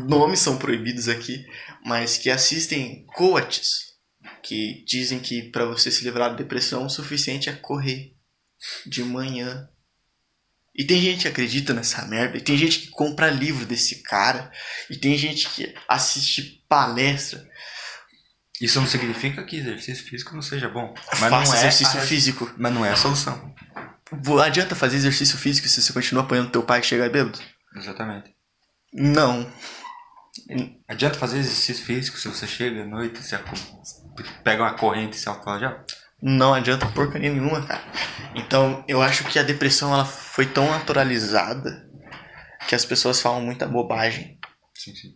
nomes 0.08 0.40
são 0.40 0.58
proibidos 0.58 1.08
aqui, 1.08 1.44
mas 1.84 2.16
que 2.16 2.30
assistem 2.30 3.04
coaches 3.14 3.88
que 4.42 4.84
dizem 4.86 5.18
que 5.18 5.42
para 5.50 5.64
você 5.64 5.90
se 5.90 6.04
livrar 6.04 6.30
da 6.30 6.36
depressão 6.36 6.86
o 6.86 6.90
suficiente 6.90 7.48
é 7.48 7.52
correr 7.52 8.14
de 8.86 9.02
manhã. 9.02 9.68
E 10.74 10.84
tem 10.84 11.02
gente 11.02 11.22
que 11.22 11.28
acredita 11.28 11.74
nessa 11.74 12.06
merda, 12.06 12.36
e 12.36 12.40
tem 12.40 12.56
gente 12.56 12.78
que 12.78 12.90
compra 12.90 13.28
livro 13.28 13.66
desse 13.66 14.00
cara, 14.02 14.50
e 14.88 14.96
tem 14.96 15.18
gente 15.18 15.48
que 15.50 15.74
assiste 15.88 16.64
palestra. 16.68 17.44
Isso 18.60 18.80
não 18.80 18.86
significa 18.88 19.42
que 19.44 19.56
exercício 19.56 20.04
físico 20.04 20.34
não 20.34 20.42
seja 20.42 20.68
bom. 20.68 20.92
Mas 21.20 21.30
Faça 21.30 21.30
não 21.30 21.54
é 21.54 21.58
exercício 21.58 21.98
a- 21.98 22.02
físico. 22.02 22.52
Mas 22.56 22.72
não 22.72 22.84
é 22.84 22.90
a 22.90 22.96
solução. 22.96 23.54
Adianta 24.44 24.74
fazer 24.74 24.96
exercício 24.96 25.36
físico 25.38 25.68
se 25.68 25.80
você 25.82 25.92
continua 25.92 26.24
apoiando 26.24 26.50
teu 26.50 26.62
pai 26.62 26.80
que 26.80 26.86
chega 26.86 27.08
bêbado? 27.08 27.38
Exatamente. 27.76 28.34
Não. 28.92 29.46
Adianta 30.88 31.18
fazer 31.18 31.38
exercício 31.38 31.84
físico 31.84 32.16
se 32.18 32.26
você 32.28 32.46
chega 32.46 32.82
à 32.82 32.86
noite, 32.86 33.22
acu- 33.34 33.54
pega 34.42 34.62
uma 34.62 34.74
corrente 34.74 35.16
e 35.16 35.20
se 35.20 35.28
já. 35.60 35.84
Não 36.22 36.52
adianta 36.54 36.86
porcaria 36.86 37.30
nenhuma, 37.30 37.64
cara. 37.64 37.82
Então, 38.34 38.82
eu 38.88 39.00
acho 39.02 39.24
que 39.24 39.38
a 39.38 39.42
depressão 39.42 39.92
ela 39.92 40.04
foi 40.04 40.46
tão 40.46 40.68
naturalizada 40.70 41.88
que 42.66 42.74
as 42.74 42.84
pessoas 42.84 43.20
falam 43.20 43.40
muita 43.42 43.66
bobagem. 43.68 44.38
Sim, 44.74 44.94
sim. 44.96 45.14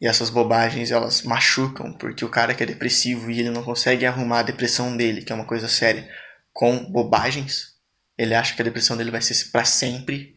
E 0.00 0.06
essas 0.06 0.28
bobagens 0.28 0.90
elas 0.90 1.22
machucam, 1.22 1.92
porque 1.92 2.24
o 2.24 2.28
cara 2.28 2.54
que 2.54 2.62
é 2.62 2.66
depressivo 2.66 3.30
e 3.30 3.40
ele 3.40 3.50
não 3.50 3.62
consegue 3.62 4.04
arrumar 4.04 4.40
a 4.40 4.44
depressão 4.44 4.96
dele, 4.96 5.22
que 5.22 5.32
é 5.32 5.34
uma 5.34 5.46
coisa 5.46 5.68
séria, 5.68 6.08
com 6.52 6.90
bobagens, 6.90 7.74
ele 8.18 8.34
acha 8.34 8.54
que 8.54 8.60
a 8.60 8.64
depressão 8.64 8.96
dele 8.96 9.10
vai 9.10 9.22
ser 9.22 9.50
pra 9.50 9.64
sempre 9.64 10.34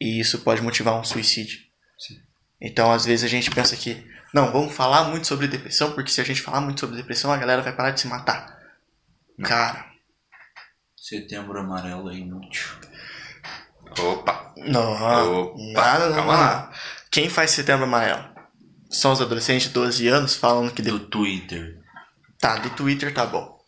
e 0.00 0.18
isso 0.18 0.40
pode 0.40 0.62
motivar 0.62 0.98
um 0.98 1.04
suicídio. 1.04 1.60
Sim. 1.98 2.18
Então, 2.60 2.90
às 2.92 3.04
vezes 3.04 3.24
a 3.24 3.28
gente 3.28 3.50
pensa 3.50 3.76
que, 3.76 4.06
não, 4.32 4.50
vamos 4.52 4.74
falar 4.74 5.04
muito 5.04 5.26
sobre 5.26 5.46
depressão, 5.48 5.92
porque 5.92 6.10
se 6.10 6.20
a 6.20 6.24
gente 6.24 6.40
falar 6.40 6.60
muito 6.60 6.80
sobre 6.80 6.96
depressão, 6.96 7.30
a 7.32 7.36
galera 7.36 7.62
vai 7.62 7.74
parar 7.74 7.90
de 7.90 8.00
se 8.00 8.06
matar. 8.08 8.58
Não. 9.38 9.48
Cara, 9.48 9.92
Setembro 10.96 11.58
amarelo 11.58 12.10
é 12.10 12.14
inútil. 12.14 12.68
Opa! 13.98 14.54
não, 14.56 14.92
Opa, 15.42 15.60
nada, 15.72 16.08
não, 16.08 16.14
calma 16.14 16.32
lá. 16.32 16.66
não. 16.70 16.78
Quem 17.10 17.28
faz 17.28 17.50
setembro 17.50 17.84
amarelo? 17.84 18.31
São 18.92 19.12
os 19.12 19.20
adolescentes 19.20 19.68
de 19.68 19.72
12 19.74 20.06
anos 20.08 20.34
falando 20.36 20.72
que. 20.72 20.82
de- 20.82 20.90
Do 20.90 21.00
Twitter. 21.00 21.78
Tá, 22.38 22.56
do 22.58 22.70
Twitter 22.70 23.12
tá 23.14 23.24
bom. 23.26 23.58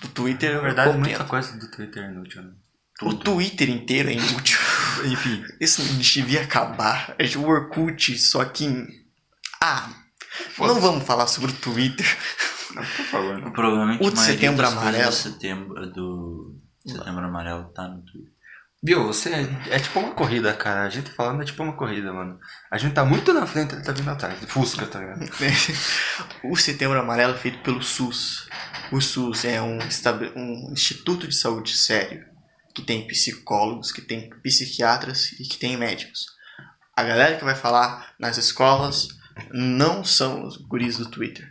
Do 0.00 0.08
Twitter 0.08 0.54
Na 0.54 0.60
verdade, 0.60 0.92
compreendo. 0.92 1.18
muita 1.18 1.24
coisa 1.30 1.56
do 1.58 1.70
Twitter 1.70 2.02
é 2.04 2.10
inútil, 2.10 2.42
né? 2.42 2.50
O 3.02 3.14
Twitter 3.14 3.68
inteiro 3.68 4.08
é 4.10 4.12
inútil. 4.14 4.58
Enfim. 5.10 5.44
Isso 5.60 5.82
devia 5.82 6.42
acabar. 6.42 7.14
É 7.18 7.24
o 7.36 7.46
Orkut, 7.46 8.16
só 8.18 8.44
que. 8.44 8.64
em- 8.64 8.88
Ah, 9.60 9.90
não 10.58 10.80
vamos 10.80 11.04
falar 11.04 11.26
sobre 11.26 11.50
o 11.50 11.54
Twitter. 11.54 12.06
Não, 12.74 12.82
por 12.82 13.04
favor, 13.04 13.36
O 13.36 13.40
não. 13.42 13.52
problema 13.52 13.94
é 13.94 13.98
que 13.98 14.04
O 14.06 14.10
de 14.10 14.18
Setembro 14.18 14.66
Amarelo. 14.66 15.10
do 15.10 15.12
setembro, 15.14 15.92
do 15.92 16.58
setembro 16.86 17.22
amarelo 17.26 17.64
tá 17.74 17.86
no 17.86 18.00
Twitter. 18.02 18.32
Bill, 18.84 19.06
você 19.06 19.30
é, 19.30 19.76
é 19.76 19.78
tipo 19.78 20.00
uma 20.00 20.12
corrida, 20.12 20.52
cara. 20.54 20.82
A 20.82 20.88
gente 20.88 21.10
falando 21.12 21.40
é 21.40 21.44
tipo 21.44 21.62
uma 21.62 21.76
corrida, 21.76 22.12
mano. 22.12 22.40
A 22.68 22.76
gente 22.76 22.94
tá 22.94 23.04
muito 23.04 23.32
na 23.32 23.46
frente, 23.46 23.74
ele 23.74 23.84
tá 23.84 23.92
vindo 23.92 24.10
atrás. 24.10 24.40
Fusca, 24.48 24.84
tá 24.86 24.98
ligado? 24.98 25.20
o 26.42 26.56
Setembro 26.56 26.98
Amarelo 26.98 27.34
é 27.34 27.38
feito 27.38 27.58
pelo 27.60 27.80
SUS. 27.80 28.48
O 28.90 29.00
SUS 29.00 29.44
é 29.44 29.62
um, 29.62 29.78
um 30.34 30.72
instituto 30.72 31.28
de 31.28 31.34
saúde 31.36 31.76
sério 31.76 32.26
que 32.74 32.82
tem 32.82 33.06
psicólogos, 33.06 33.92
que 33.92 34.02
tem 34.02 34.30
psiquiatras 34.40 35.30
e 35.32 35.44
que 35.44 35.58
tem 35.58 35.76
médicos. 35.76 36.26
A 36.96 37.04
galera 37.04 37.36
que 37.36 37.44
vai 37.44 37.54
falar 37.54 38.14
nas 38.18 38.36
escolas 38.36 39.08
não 39.52 40.04
são 40.04 40.44
os 40.44 40.56
guris 40.56 40.96
do 40.96 41.08
Twitter. 41.08 41.48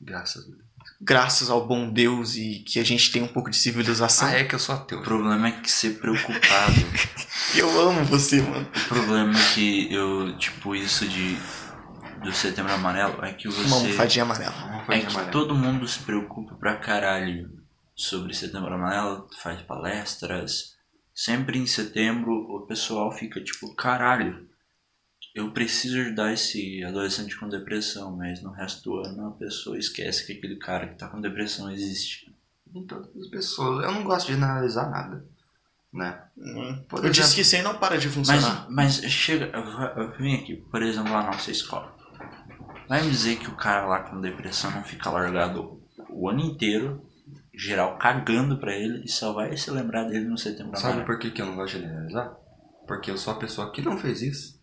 Graças 0.00 0.44
a 0.44 0.46
Deus. 0.46 0.67
Graças 1.00 1.48
ao 1.48 1.64
bom 1.66 1.88
Deus 1.92 2.34
e 2.34 2.58
que 2.66 2.80
a 2.80 2.84
gente 2.84 3.12
tem 3.12 3.22
um 3.22 3.28
pouco 3.28 3.50
de 3.50 3.56
civilização. 3.56 4.26
Ah, 4.28 4.32
é 4.32 4.44
que 4.44 4.54
eu 4.54 4.58
sou 4.58 4.74
ateu. 4.74 4.98
O 4.98 5.02
problema 5.02 5.48
é 5.48 5.52
que 5.52 5.70
ser 5.70 5.98
preocupado. 6.00 6.74
Eu 7.56 7.80
amo 7.88 8.04
você, 8.04 8.42
mano. 8.42 8.68
o 8.76 8.88
problema 8.88 9.32
é 9.32 9.54
que 9.54 9.90
eu, 9.92 10.36
tipo, 10.36 10.74
isso 10.74 11.08
de 11.08 11.34
do 12.22 12.30
setembro 12.32 12.72
amarelo 12.74 13.24
é 13.24 13.32
que 13.32 13.48
Uma 13.48 13.56
você. 13.56 13.74
almofadinha 13.74 14.22
amarela. 14.24 14.54
Uma 14.84 14.94
É 14.94 14.98
que 15.00 15.06
amarela. 15.06 15.30
todo 15.32 15.54
mundo 15.54 15.86
se 15.88 16.00
preocupa 16.00 16.54
pra 16.56 16.76
caralho 16.76 17.48
sobre 17.94 18.34
setembro 18.34 18.74
amarelo, 18.74 19.28
faz 19.42 19.62
palestras. 19.62 20.76
Sempre 21.14 21.58
em 21.58 21.66
setembro 21.66 22.32
o 22.32 22.66
pessoal 22.66 23.10
fica 23.12 23.42
tipo, 23.42 23.74
caralho, 23.74 24.46
eu 25.38 25.50
preciso 25.52 25.98
ajudar 26.00 26.32
esse 26.32 26.82
adolescente 26.84 27.36
com 27.38 27.48
depressão, 27.48 28.16
mas 28.16 28.42
no 28.42 28.50
resto 28.50 28.82
do 28.84 28.96
ano 28.98 29.28
a 29.28 29.30
pessoa 29.32 29.78
esquece 29.78 30.26
que 30.26 30.32
aquele 30.32 30.56
cara 30.56 30.88
que 30.88 30.96
tá 30.96 31.08
com 31.08 31.20
depressão 31.20 31.70
existe. 31.70 32.32
Em 32.74 32.84
todas 32.86 33.08
as 33.16 33.28
pessoas. 33.28 33.84
Eu 33.84 33.92
não 33.92 34.04
gosto 34.04 34.26
de 34.26 34.34
analisar 34.34 34.90
nada. 34.90 35.24
Né? 35.92 36.20
Hum. 36.36 36.84
Por 36.88 37.02
Eu 37.04 37.10
disse 37.10 37.20
exemplo- 37.20 37.34
que 37.36 37.40
isso 37.40 37.56
aí 37.56 37.62
não 37.62 37.78
para 37.78 37.96
de 37.96 38.06
Mas, 38.08 38.14
funcionar. 38.14 38.66
mas 38.68 38.96
chega, 39.04 39.50
vem 40.18 40.34
aqui, 40.36 40.56
por 40.56 40.82
exemplo, 40.82 41.14
a 41.14 41.22
nossa 41.22 41.50
escola. 41.50 41.96
Vai 42.88 43.02
me 43.02 43.10
dizer 43.10 43.38
que 43.38 43.48
o 43.48 43.56
cara 43.56 43.86
lá 43.86 44.00
com 44.02 44.20
depressão 44.20 44.70
não 44.70 44.82
fica 44.84 45.08
largado 45.10 45.80
o 46.10 46.28
ano 46.28 46.40
inteiro, 46.40 47.02
geral 47.54 47.96
cagando 47.98 48.58
pra 48.58 48.74
ele 48.74 49.02
e 49.04 49.08
só 49.08 49.32
vai 49.32 49.56
se 49.56 49.70
lembrar 49.70 50.04
dele 50.04 50.26
no 50.26 50.36
setembro 50.38 50.76
Sabe 50.76 50.94
amarelo. 50.94 51.06
por 51.06 51.18
que, 51.18 51.30
que 51.30 51.40
eu 51.40 51.46
não 51.46 51.56
gosto 51.56 51.78
de 51.78 51.84
analisar? 51.86 52.36
Porque 52.86 53.10
eu 53.10 53.16
sou 53.18 53.32
a 53.32 53.38
pessoa 53.38 53.72
que 53.72 53.80
não 53.82 53.96
fez 53.98 54.20
isso. 54.22 54.57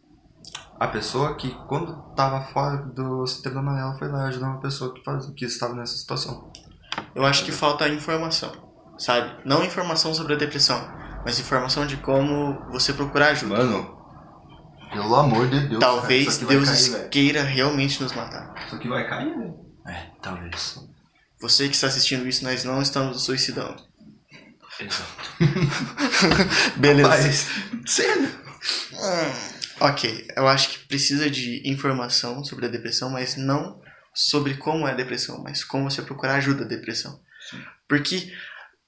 A 0.79 0.88
pessoa 0.88 1.36
que, 1.36 1.51
quando 1.67 1.96
tava 2.15 2.41
fora 2.41 2.77
do 2.77 3.25
setembro 3.25 3.60
amarelo, 3.60 3.98
foi 3.98 4.10
lá 4.10 4.25
ajudar 4.25 4.48
uma 4.48 4.60
pessoa 4.60 4.94
que, 4.94 5.03
faz, 5.03 5.25
que 5.27 5.46
estava 5.46 5.74
nessa 5.74 5.96
situação. 5.96 6.51
Eu 7.13 7.25
acho 7.25 7.46
que 7.46 7.51
falta 7.51 7.88
informação, 7.88 8.51
sabe? 8.98 9.41
Não 9.46 9.63
informação 9.63 10.13
sobre 10.13 10.34
a 10.34 10.38
depressão, 10.38 10.86
mas 11.24 11.39
informação 11.39 11.86
de 11.86 11.98
como 11.98 12.60
você 12.72 12.91
procurar 12.91 13.29
ajuda. 13.29 13.58
Mano, 13.58 13.96
pelo 14.91 15.15
amor 15.15 15.48
de 15.48 15.60
Deus. 15.67 15.79
Talvez 15.79 16.38
cara, 16.38 16.50
Deus 16.50 16.88
cair, 16.89 17.10
queira 17.10 17.44
realmente 17.44 18.01
nos 18.01 18.13
matar. 18.13 18.53
Isso 18.65 18.75
aqui 18.75 18.88
vai 18.88 19.08
cair, 19.08 19.38
velho. 19.38 19.55
É, 19.88 20.08
talvez. 20.22 20.79
Você 21.39 21.67
que 21.67 21.75
está 21.75 21.88
assistindo 21.88 22.27
isso, 22.27 22.44
nós 22.44 22.63
não 22.63 22.82
estamos 22.82 23.13
nos 23.13 23.24
suicidando. 23.24 23.82
Exato. 24.79 25.32
Beleza. 26.75 27.08
Mas, 27.10 27.48
sério? 27.86 28.29
Hum, 28.94 29.54
ok, 29.79 30.27
eu 30.36 30.48
acho 30.48 30.70
que 30.70 30.88
precisa 30.88 31.29
de 31.29 31.62
informação 31.70 32.44
sobre 32.44 32.65
a 32.65 32.70
depressão, 32.70 33.10
mas 33.10 33.36
não 33.36 33.82
sobre 34.13 34.55
como 34.55 34.88
é 34.88 34.91
a 34.91 34.96
depressão, 34.96 35.44
mas 35.44 35.63
como 35.63 35.89
você 35.89 36.01
procurar 36.01 36.36
ajuda 36.36 36.63
à 36.63 36.67
depressão. 36.67 37.20
Porque 37.88 38.34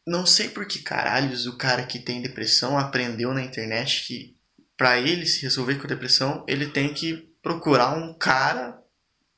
não 0.06 0.25
sei 0.25 0.50
por 0.50 0.65
que 0.65 0.79
caralhos 0.79 1.46
o 1.46 1.58
cara 1.58 1.84
que 1.84 2.00
tem 2.00 2.22
depressão 2.22 2.77
aprendeu 2.77 3.34
na 3.34 3.41
internet 3.41 4.06
que 4.08 4.38
pra 4.77 4.98
ele 4.98 5.25
se 5.25 5.41
resolver 5.41 5.75
com 5.75 5.84
a 5.84 5.89
depressão, 5.89 6.46
ele 6.48 6.67
tem 6.67 6.94
que 6.94 7.29
procurar 7.41 7.96
um 7.96 8.13
cara 8.13 8.79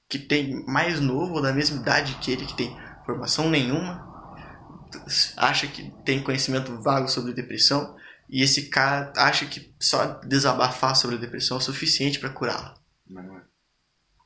que 0.08 0.20
tem 0.20 0.63
mais 0.65 1.00
novo 1.00 1.36
ou 1.36 1.41
da 1.41 1.53
mesma 1.53 1.82
idade 1.82 2.18
que 2.22 2.32
ele, 2.32 2.46
que 2.46 2.58
tem 2.58 2.75
formação 3.06 3.50
nenhuma, 3.50 4.08
acha 5.38 5.68
que 5.68 5.91
tem 6.03 6.22
conhecimento 6.22 6.82
vago 6.82 7.08
sobre 7.08 7.34
depressão 7.34 7.96
e 8.29 8.43
esse 8.43 8.69
cara 8.69 9.12
acha 9.17 9.48
que 9.48 9.74
só 9.79 10.19
desabafar 10.19 10.95
sobre 10.95 11.15
a 11.15 11.19
depressão 11.19 11.57
é 11.57 11.59
o 11.59 11.63
suficiente 11.63 12.19
pra 12.19 12.29
curá-la. 12.29 12.79
Mas 13.07 13.25
não 13.25 13.38
é. 13.38 13.41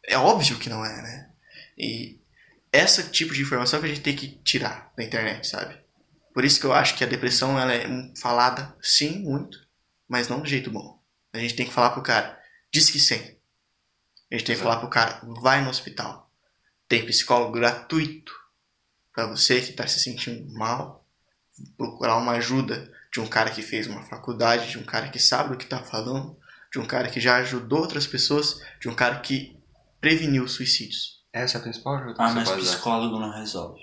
É 0.05 0.17
óbvio 0.17 0.59
que 0.59 0.69
não 0.69 0.85
é, 0.85 1.01
né? 1.01 1.29
E 1.77 2.19
esse 2.71 3.09
tipo 3.09 3.33
de 3.33 3.41
informação 3.41 3.79
que 3.79 3.85
a 3.85 3.89
gente 3.89 4.01
tem 4.01 4.15
que 4.15 4.27
tirar 4.43 4.91
da 4.97 5.03
internet, 5.03 5.47
sabe? 5.47 5.81
Por 6.33 6.43
isso 6.43 6.59
que 6.59 6.65
eu 6.65 6.73
acho 6.73 6.97
que 6.97 7.03
a 7.03 7.07
depressão 7.07 7.57
ela 7.57 7.73
é 7.73 7.87
falada, 8.19 8.75
sim, 8.81 9.19
muito, 9.19 9.65
mas 10.07 10.27
não 10.27 10.41
do 10.41 10.49
jeito 10.49 10.69
bom. 10.69 11.01
A 11.31 11.39
gente 11.39 11.55
tem 11.55 11.65
que 11.65 11.73
falar 11.73 11.91
pro 11.91 12.03
cara, 12.03 12.37
diz 12.71 12.89
que 12.89 12.99
sim. 12.99 13.37
A 14.29 14.35
gente 14.35 14.45
tem 14.45 14.55
que 14.55 14.61
falar 14.61 14.77
pro 14.77 14.89
cara, 14.89 15.21
vai 15.41 15.61
no 15.61 15.69
hospital. 15.69 16.29
Tem 16.89 17.05
psicólogo 17.05 17.53
gratuito 17.53 18.33
pra 19.13 19.27
você 19.27 19.61
que 19.61 19.71
tá 19.71 19.87
se 19.87 19.99
sentindo 19.99 20.51
mal. 20.53 21.07
Procurar 21.77 22.17
uma 22.17 22.33
ajuda 22.33 22.91
de 23.13 23.19
um 23.19 23.27
cara 23.27 23.51
que 23.51 23.61
fez 23.61 23.85
uma 23.85 24.03
faculdade, 24.03 24.71
de 24.71 24.79
um 24.79 24.83
cara 24.83 25.07
que 25.07 25.19
sabe 25.19 25.53
o 25.53 25.57
que 25.57 25.67
tá 25.67 25.77
falando, 25.83 26.35
de 26.71 26.79
um 26.79 26.85
cara 26.85 27.09
que 27.09 27.21
já 27.21 27.35
ajudou 27.37 27.79
outras 27.81 28.07
pessoas, 28.07 28.59
de 28.81 28.89
um 28.89 28.95
cara 28.95 29.19
que 29.19 29.55
preveniu 30.01 30.47
suicídios. 30.47 31.23
Essa 31.31 31.57
é 31.57 31.59
a 31.59 31.61
principal 31.61 31.97
ajuda 31.97 32.15
Ah, 32.17 32.33
mas 32.33 32.49
psicólogo 32.49 33.19
não 33.19 33.31
resolve. 33.31 33.81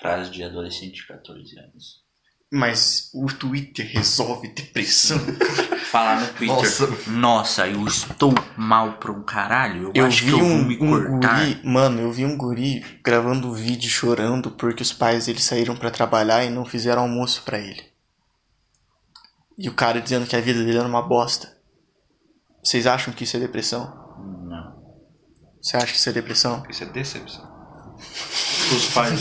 Frase 0.00 0.32
de 0.32 0.42
adolescente 0.42 0.96
de 0.96 1.06
14 1.06 1.58
anos. 1.58 2.04
Mas 2.52 3.10
o 3.12 3.26
Twitter 3.26 3.86
resolve 3.92 4.48
depressão. 4.48 5.18
Falar 5.90 6.20
no 6.20 6.26
Twitter. 6.28 6.56
Nossa. 6.56 7.10
Nossa, 7.10 7.66
eu 7.66 7.86
estou 7.86 8.32
mal 8.56 8.94
pra 8.94 9.12
um 9.12 9.22
caralho. 9.22 9.84
Eu, 9.84 9.92
Eu 9.94 10.06
acho 10.06 10.24
vi 10.24 10.32
que 10.32 10.38
eu 10.40 10.44
um, 10.44 10.64
me 10.64 10.76
um 10.76 11.20
guri, 11.20 11.60
mano, 11.64 12.00
eu 12.00 12.12
vi 12.12 12.24
um 12.24 12.36
guri 12.36 12.84
gravando 13.02 13.48
um 13.48 13.52
vídeo 13.52 13.88
chorando 13.90 14.50
porque 14.50 14.82
os 14.82 14.92
pais 14.92 15.26
dele 15.26 15.40
saíram 15.40 15.76
pra 15.76 15.90
trabalhar 15.90 16.44
e 16.44 16.50
não 16.50 16.64
fizeram 16.64 17.02
almoço 17.02 17.42
pra 17.42 17.58
ele. 17.58 17.82
E 19.58 19.68
o 19.68 19.74
cara 19.74 20.00
dizendo 20.00 20.26
que 20.26 20.36
a 20.36 20.40
vida 20.40 20.62
dele 20.62 20.78
era 20.78 20.86
uma 20.86 21.02
bosta. 21.02 21.56
Vocês 22.62 22.86
acham 22.86 23.12
que 23.12 23.24
isso 23.24 23.36
é 23.36 23.40
depressão? 23.40 23.86
Não. 24.44 24.76
Você 25.62 25.76
acha 25.76 25.86
que 25.86 25.98
isso 25.98 26.08
é 26.08 26.12
depressão? 26.12 26.62
Isso 26.68 26.82
é 26.82 26.86
decepção. 26.86 27.96
Os 28.72 28.86
pais. 28.92 29.20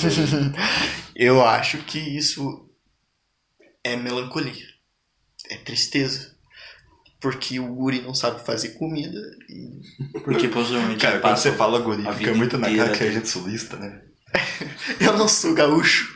Eu 1.16 1.46
acho 1.46 1.78
que 1.80 1.98
isso 1.98 2.65
é 3.86 3.96
melancolia. 3.96 4.66
É 5.50 5.58
tristeza. 5.58 6.34
Porque 7.22 7.60
o 7.60 7.68
guri 7.74 8.02
não 8.02 8.14
sabe 8.14 8.44
fazer 8.46 8.70
comida 8.70 9.20
e 9.50 9.82
Porque 10.24 10.48
possivelmente 10.48 11.00
Cara, 11.06 11.20
quando 11.20 11.38
você 11.38 11.52
fala 11.52 11.80
guri, 11.80 12.04
fica 12.16 12.34
muito 12.34 12.58
na 12.58 12.76
cara 12.76 12.92
que 12.92 13.04
a 13.04 13.12
gente 13.12 13.28
sulista, 13.30 13.78
né? 13.78 14.02
eu 15.00 15.14
não 15.18 15.28
sou 15.28 15.54
gaúcho. 15.54 16.14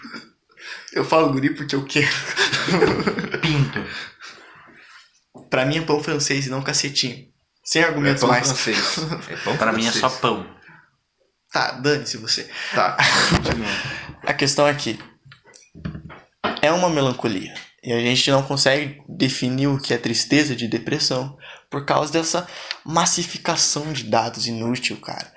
Eu 0.91 1.05
falo 1.05 1.31
guri 1.31 1.53
porque 1.55 1.75
eu 1.75 1.85
quero. 1.85 2.07
pinto. 3.41 3.85
Pra 5.49 5.65
mim 5.65 5.77
é 5.77 5.81
pão 5.81 6.03
francês 6.03 6.47
e 6.47 6.49
não 6.49 6.61
cacetinho. 6.61 7.27
Sem 7.63 7.81
É 7.81 7.85
argumentos 7.85 8.21
pão 8.21 8.29
mais. 8.29 8.47
francês. 8.47 8.97
É 9.29 9.35
pão 9.37 9.57
Pra 9.57 9.71
mim 9.71 9.85
é 9.85 9.91
francês. 9.91 10.01
só 10.01 10.09
pão. 10.19 10.55
Tá, 11.51 11.71
dane-se 11.71 12.17
você. 12.17 12.49
Tá. 12.73 12.97
A 14.23 14.33
questão 14.33 14.67
é 14.67 14.73
que 14.73 14.99
é 16.61 16.71
uma 16.71 16.89
melancolia. 16.89 17.53
E 17.83 17.93
a 17.93 17.99
gente 17.99 18.29
não 18.29 18.43
consegue 18.43 19.01
definir 19.07 19.67
o 19.67 19.79
que 19.79 19.93
é 19.93 19.97
tristeza 19.97 20.55
de 20.55 20.67
depressão 20.67 21.37
por 21.69 21.85
causa 21.85 22.11
dessa 22.11 22.47
massificação 22.83 23.93
de 23.93 24.03
dados 24.03 24.47
inútil, 24.47 24.99
cara. 24.99 25.33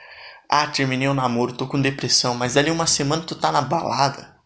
Ah, 0.48 0.66
terminei 0.66 1.08
o 1.08 1.14
namoro, 1.14 1.52
tô 1.56 1.66
com 1.68 1.80
depressão, 1.80 2.34
mas 2.34 2.54
dali 2.54 2.70
uma 2.70 2.86
semana 2.86 3.22
tu 3.22 3.34
tá 3.34 3.52
na 3.52 3.62
balada. 3.62 4.36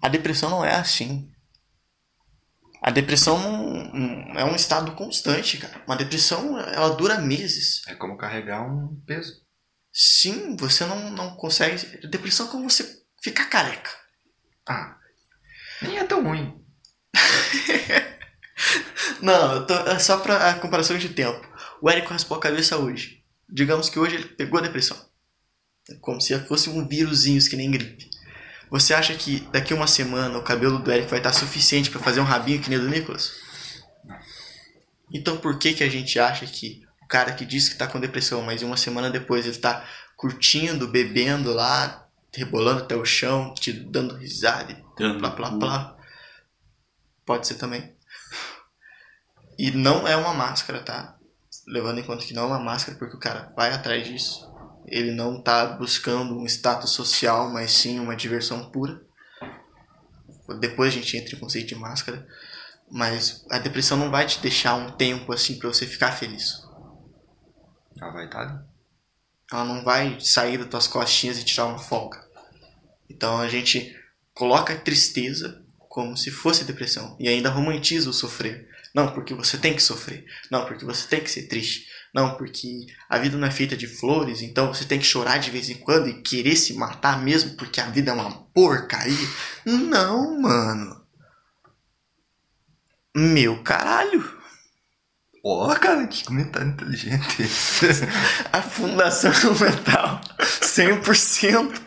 A 0.00 0.08
depressão 0.08 0.48
não 0.48 0.64
é 0.64 0.74
assim. 0.74 1.30
A 2.82 2.90
depressão 2.90 3.38
não- 3.92 4.38
é 4.40 4.44
um 4.44 4.54
estado 4.54 4.92
constante, 4.92 5.58
cara. 5.58 5.82
Uma 5.86 5.96
depressão, 5.96 6.58
ela 6.58 6.94
dura 6.96 7.18
meses. 7.18 7.82
É 7.86 7.94
como 7.94 8.16
carregar 8.16 8.62
um 8.62 8.96
peso. 9.06 9.34
Sim, 9.92 10.56
você 10.56 10.86
não, 10.86 11.10
não 11.10 11.36
consegue. 11.36 12.06
Depressão 12.08 12.46
é 12.46 12.50
como 12.50 12.70
você 12.70 13.02
ficar 13.22 13.46
careca. 13.46 13.90
Ah, 14.70 14.96
nem 15.82 15.98
é 15.98 16.04
tão 16.04 16.22
ruim. 16.22 16.54
Não, 19.20 19.66
tô- 19.66 19.74
é 19.74 19.98
só 19.98 20.18
pra 20.18 20.50
a 20.50 20.54
comparação 20.54 20.96
de 20.98 21.08
tempo. 21.08 21.46
O 21.80 21.90
Érico 21.90 22.12
raspou 22.12 22.36
a 22.36 22.40
cabeça 22.40 22.76
hoje. 22.76 23.22
Digamos 23.48 23.88
que 23.88 23.98
hoje 23.98 24.16
ele 24.16 24.24
pegou 24.28 24.60
a 24.60 24.62
depressão. 24.62 24.96
É 25.90 25.94
como 25.96 26.20
se 26.20 26.38
fosse 26.46 26.70
um 26.70 26.86
vírusinho 26.86 27.40
que 27.48 27.56
nem 27.56 27.70
gripe. 27.70 28.08
Você 28.70 28.94
acha 28.94 29.14
que 29.14 29.40
daqui 29.52 29.74
uma 29.74 29.86
semana 29.86 30.38
o 30.38 30.44
cabelo 30.44 30.78
do 30.78 30.92
Eric 30.92 31.10
vai 31.10 31.18
estar 31.18 31.32
suficiente 31.32 31.90
pra 31.90 32.00
fazer 32.00 32.20
um 32.20 32.24
rabinho 32.24 32.60
que 32.62 32.70
nem 32.70 32.78
o 32.78 32.82
do 32.82 32.88
Nicolas? 32.88 33.32
Então 35.12 35.36
por 35.38 35.58
que 35.58 35.74
que 35.74 35.82
a 35.82 35.90
gente 35.90 36.18
acha 36.20 36.46
que 36.46 36.82
o 37.02 37.08
cara 37.08 37.32
que 37.32 37.44
diz 37.44 37.68
que 37.68 37.74
tá 37.76 37.88
com 37.88 37.98
depressão, 37.98 38.42
mas 38.42 38.62
uma 38.62 38.76
semana 38.76 39.10
depois 39.10 39.44
ele 39.46 39.58
tá 39.58 39.84
curtindo, 40.16 40.86
bebendo 40.86 41.52
lá, 41.52 41.99
rebolando 42.34 42.82
até 42.82 42.94
o 42.96 43.04
chão, 43.04 43.52
te 43.54 43.72
dando 43.72 44.14
risada 44.14 44.76
Dando 44.96 45.18
blá 45.18 45.50
cu. 45.50 45.58
blá. 45.58 45.96
Pode 47.24 47.46
ser 47.46 47.54
também. 47.54 47.94
E 49.58 49.70
não 49.70 50.06
é 50.06 50.16
uma 50.16 50.34
máscara, 50.34 50.82
tá? 50.82 51.16
Levando 51.66 51.98
em 51.98 52.02
conta 52.02 52.24
que 52.24 52.34
não 52.34 52.44
é 52.44 52.46
uma 52.46 52.58
máscara, 52.58 52.98
porque 52.98 53.16
o 53.16 53.20
cara 53.20 53.52
vai 53.56 53.72
atrás 53.72 54.06
disso. 54.06 54.50
Ele 54.86 55.12
não 55.12 55.40
tá 55.40 55.66
buscando 55.66 56.36
um 56.36 56.46
status 56.46 56.90
social, 56.90 57.50
mas 57.50 57.72
sim 57.72 58.00
uma 58.00 58.16
diversão 58.16 58.70
pura. 58.70 59.00
Depois 60.58 60.92
a 60.92 60.96
gente 60.96 61.16
entra 61.16 61.36
em 61.36 61.38
conceito 61.38 61.68
de 61.68 61.74
máscara. 61.76 62.26
Mas 62.90 63.46
a 63.50 63.58
depressão 63.58 63.96
não 63.96 64.10
vai 64.10 64.26
te 64.26 64.40
deixar 64.40 64.74
um 64.74 64.90
tempo 64.90 65.32
assim 65.32 65.58
pra 65.58 65.68
você 65.68 65.86
ficar 65.86 66.12
feliz. 66.12 66.66
Ela 68.00 68.10
vai 68.10 68.24
estar 68.24 68.40
ali. 68.40 68.69
Ela 69.52 69.64
não 69.64 69.82
vai 69.82 70.18
sair 70.20 70.58
das 70.58 70.68
tuas 70.68 70.86
costinhas 70.86 71.38
e 71.38 71.44
tirar 71.44 71.66
uma 71.66 71.78
folga. 71.78 72.24
Então 73.08 73.38
a 73.38 73.48
gente 73.48 73.96
coloca 74.32 74.72
a 74.72 74.78
tristeza 74.78 75.64
como 75.88 76.16
se 76.16 76.30
fosse 76.30 76.64
depressão 76.64 77.16
e 77.18 77.28
ainda 77.28 77.50
romantiza 77.50 78.08
o 78.08 78.12
sofrer. 78.12 78.68
Não, 78.94 79.12
porque 79.12 79.34
você 79.34 79.58
tem 79.58 79.74
que 79.74 79.82
sofrer. 79.82 80.24
Não, 80.50 80.64
porque 80.64 80.84
você 80.84 81.06
tem 81.06 81.20
que 81.20 81.30
ser 81.30 81.42
triste. 81.42 81.86
Não, 82.12 82.36
porque 82.36 82.86
a 83.08 83.18
vida 83.18 83.36
não 83.36 83.46
é 83.46 83.50
feita 83.50 83.76
de 83.76 83.86
flores, 83.86 84.42
então 84.42 84.72
você 84.72 84.84
tem 84.84 84.98
que 84.98 85.04
chorar 85.04 85.38
de 85.38 85.50
vez 85.50 85.68
em 85.68 85.76
quando 85.76 86.08
e 86.08 86.22
querer 86.22 86.56
se 86.56 86.74
matar 86.74 87.22
mesmo 87.22 87.56
porque 87.56 87.80
a 87.80 87.88
vida 87.88 88.10
é 88.10 88.14
uma 88.14 88.32
porcaria. 88.52 89.28
Não, 89.64 90.40
mano. 90.40 91.00
Meu 93.14 93.62
caralho. 93.62 94.39
Ó, 95.42 95.74
cara, 95.74 96.06
que 96.06 96.24
comentário 96.24 96.68
inteligente. 96.68 97.42
A 98.52 98.60
fundação 98.60 99.32
mental 99.54 100.20
100%. 100.38 101.80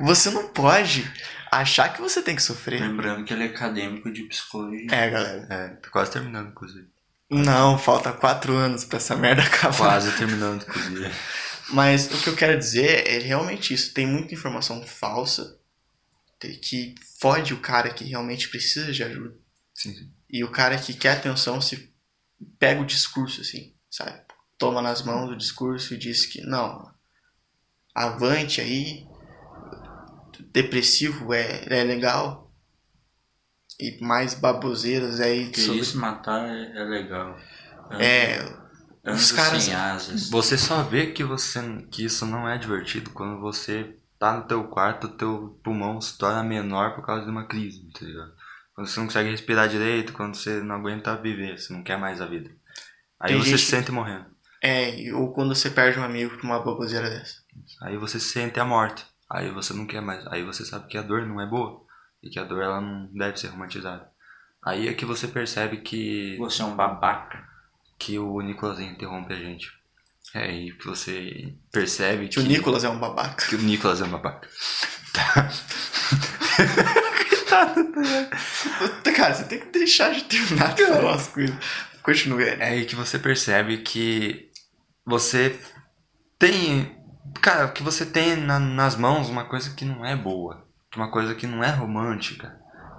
Você 0.00 0.30
não 0.30 0.48
pode 0.48 1.10
achar 1.50 1.92
que 1.92 2.00
você 2.00 2.22
tem 2.22 2.34
que 2.34 2.42
sofrer. 2.42 2.80
Lembrando 2.80 3.24
que 3.24 3.32
ele 3.32 3.44
é 3.44 3.46
acadêmico 3.46 4.10
de 4.10 4.22
psicologia. 4.24 4.86
É, 4.90 5.10
galera. 5.10 5.46
É, 5.50 5.68
tá 5.76 5.90
quase 5.90 6.10
terminando, 6.10 6.48
inclusive. 6.48 6.88
Não, 7.30 7.78
falta 7.78 8.12
quatro 8.12 8.54
anos 8.54 8.84
pra 8.84 8.96
essa 8.96 9.16
merda 9.16 9.42
acabar. 9.42 9.76
Quase 9.76 10.12
terminando, 10.12 10.62
inclusive. 10.62 11.10
Mas 11.70 12.06
o 12.06 12.22
que 12.22 12.28
eu 12.28 12.36
quero 12.36 12.58
dizer 12.58 13.06
é 13.06 13.18
realmente 13.18 13.72
isso. 13.72 13.92
Tem 13.92 14.06
muita 14.06 14.34
informação 14.34 14.86
falsa 14.86 15.58
que 16.38 16.94
fode 17.18 17.54
o 17.54 17.60
cara 17.60 17.88
que 17.90 18.04
realmente 18.04 18.48
precisa 18.48 18.92
de 18.92 19.02
ajuda. 19.02 19.34
Sim, 19.74 19.94
sim. 19.94 20.10
E 20.28 20.44
o 20.44 20.50
cara 20.50 20.76
que 20.76 20.92
quer 20.92 21.12
atenção 21.12 21.60
se 21.60 21.93
pega 22.58 22.80
o 22.80 22.86
discurso, 22.86 23.40
assim, 23.40 23.74
sabe? 23.90 24.22
Toma 24.58 24.80
nas 24.80 25.02
mãos 25.02 25.30
o 25.30 25.36
discurso 25.36 25.94
e 25.94 25.98
diz 25.98 26.26
que 26.26 26.40
não, 26.42 26.90
avante 27.94 28.60
aí, 28.60 29.06
depressivo 30.52 31.32
é, 31.32 31.64
é 31.68 31.84
legal. 31.84 32.44
E 33.80 33.98
mais 34.00 34.34
baboseiras 34.34 35.20
aí 35.20 35.50
Que 35.50 35.60
sobre. 35.60 35.80
isso, 35.80 35.98
matar 35.98 36.48
é, 36.48 36.80
é 36.80 36.84
legal. 36.84 37.36
É, 37.98 38.38
os 39.12 39.32
caras-. 39.32 40.30
Você 40.30 40.56
só 40.56 40.82
vê 40.82 41.08
que, 41.08 41.24
você, 41.24 41.60
que 41.90 42.04
isso 42.04 42.24
não 42.24 42.48
é 42.48 42.56
divertido 42.56 43.10
quando 43.10 43.40
você 43.40 43.96
tá 44.18 44.36
no 44.36 44.46
teu 44.46 44.64
quarto, 44.64 45.08
o 45.08 45.16
teu 45.16 45.60
pulmão 45.62 46.00
se 46.00 46.16
torna 46.16 46.42
menor 46.42 46.94
por 46.94 47.04
causa 47.04 47.24
de 47.24 47.30
uma 47.30 47.46
crise, 47.46 47.86
tá 47.92 48.06
ligado? 48.06 48.32
Quando 48.74 48.88
você 48.88 48.98
não 49.00 49.06
consegue 49.06 49.30
respirar 49.30 49.68
direito, 49.68 50.12
quando 50.12 50.34
você 50.36 50.60
não 50.60 50.74
aguenta 50.76 51.16
viver, 51.16 51.58
você 51.58 51.72
não 51.72 51.82
quer 51.82 51.96
mais 51.98 52.20
a 52.20 52.26
vida. 52.26 52.50
Aí 53.20 53.32
Tem 53.32 53.38
você 53.42 53.56
se 53.56 53.66
sente 53.66 53.92
morrendo. 53.92 54.26
é, 54.62 54.94
e- 55.00 55.12
ou 55.12 55.32
quando 55.32 55.54
você 55.54 55.70
perde 55.70 55.98
um 55.98 56.02
amigo 56.04 56.36
por 56.36 56.44
uma 56.44 56.58
baboseira 56.62 57.08
dessa. 57.08 57.36
Aí 57.82 57.96
você 57.96 58.18
sente 58.18 58.58
a 58.58 58.64
morte. 58.64 59.04
Aí 59.30 59.50
você 59.50 59.72
não 59.72 59.86
quer 59.86 60.00
mais. 60.02 60.26
Aí 60.26 60.42
você 60.42 60.64
sabe 60.64 60.88
que 60.88 60.98
a 60.98 61.02
dor 61.02 61.24
não 61.26 61.40
é 61.40 61.46
boa. 61.46 61.82
E 62.22 62.28
que 62.30 62.38
a 62.38 62.44
dor 62.44 62.62
ela 62.62 62.80
não 62.80 63.06
deve 63.12 63.38
ser 63.38 63.48
romantizada. 63.48 64.08
Aí 64.64 64.88
é 64.88 64.94
que 64.94 65.04
você 65.04 65.28
percebe 65.28 65.78
que, 65.78 66.36
Você 66.38 66.62
é 66.62 66.64
um 66.64 66.74
babaca. 66.74 67.46
que 67.98 68.18
o 68.18 68.40
Nicolas 68.40 68.80
interrompe 68.80 69.32
a 69.34 69.36
gente. 69.36 69.70
É 70.34 70.44
aí 70.46 70.72
que 70.72 70.86
você 70.86 71.54
percebe 71.70 72.28
Que 72.28 72.40
o 72.40 72.42
Nicolas 72.42 72.82
é 72.82 72.88
um 72.88 72.98
babaca. 72.98 73.46
que 73.46 73.54
o 73.54 73.58
Nicolas 73.62 74.00
é 74.00 74.04
uma 74.04 74.18
babaca. 74.18 74.48
Cara, 79.16 79.34
você 79.34 79.44
tem 79.44 79.60
que 79.60 79.66
deixar 79.66 80.12
de 80.12 80.24
terminar 80.24 80.74
de 80.74 80.86
falar 80.86 81.14
as 81.14 81.28
coisas. 81.28 81.56
Continue. 82.02 82.44
É 82.44 82.64
aí 82.70 82.84
que 82.84 82.94
você 82.96 83.18
percebe 83.18 83.78
que 83.78 84.48
você 85.06 85.58
tem. 86.38 86.96
Cara, 87.40 87.68
que 87.68 87.82
você 87.82 88.04
tem 88.06 88.36
na- 88.36 88.58
nas 88.60 88.96
mãos 88.96 89.28
uma 89.28 89.44
coisa 89.44 89.70
que 89.70 89.84
não 89.84 90.04
é 90.04 90.14
boa. 90.16 90.64
Uma 90.96 91.10
coisa 91.10 91.34
que 91.34 91.46
não 91.46 91.62
é 91.64 91.70
romântica. 91.70 92.58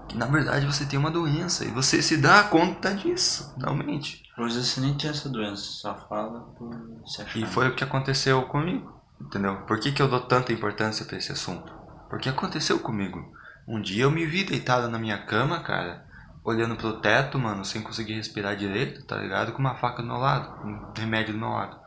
Que 0.09 0.17
na 0.17 0.25
verdade 0.27 0.65
você 0.65 0.85
tem 0.85 0.99
uma 0.99 1.09
doença 1.09 1.65
e 1.65 1.71
você 1.71 2.01
se 2.01 2.17
dá 2.17 2.43
conta 2.43 2.93
disso, 2.93 3.55
realmente. 3.59 4.23
Hoje 4.37 4.63
você 4.63 4.79
nem 4.81 4.93
tem 4.95 5.09
essa 5.09 5.29
doença, 5.29 5.63
só 5.63 5.95
fala 6.07 6.41
por 6.57 6.75
se 7.07 7.21
achar. 7.21 7.39
E 7.39 7.45
foi 7.45 7.69
o 7.69 7.75
que 7.75 7.83
aconteceu 7.83 8.43
comigo, 8.43 9.01
entendeu? 9.19 9.57
Por 9.65 9.79
que, 9.79 9.91
que 9.91 10.01
eu 10.01 10.07
dou 10.07 10.19
tanta 10.19 10.51
importância 10.53 11.05
pra 11.05 11.17
esse 11.17 11.31
assunto? 11.31 11.73
Porque 12.09 12.29
aconteceu 12.29 12.77
comigo. 12.79 13.33
Um 13.67 13.81
dia 13.81 14.03
eu 14.03 14.11
me 14.11 14.25
vi 14.25 14.43
deitado 14.43 14.89
na 14.89 14.99
minha 14.99 15.17
cama, 15.17 15.61
cara, 15.61 16.05
olhando 16.43 16.75
pro 16.75 17.01
teto, 17.01 17.39
mano, 17.39 17.65
sem 17.65 17.81
conseguir 17.81 18.13
respirar 18.13 18.55
direito, 18.55 19.03
tá 19.05 19.17
ligado? 19.17 19.51
Com 19.51 19.59
uma 19.59 19.75
faca 19.75 20.01
do 20.01 20.07
meu 20.07 20.17
lado, 20.17 20.63
um 20.63 20.93
remédio 20.95 21.33
do 21.33 21.39
meu 21.39 21.49
lado. 21.49 21.79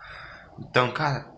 Então, 0.58 0.92
cara, 0.92 1.30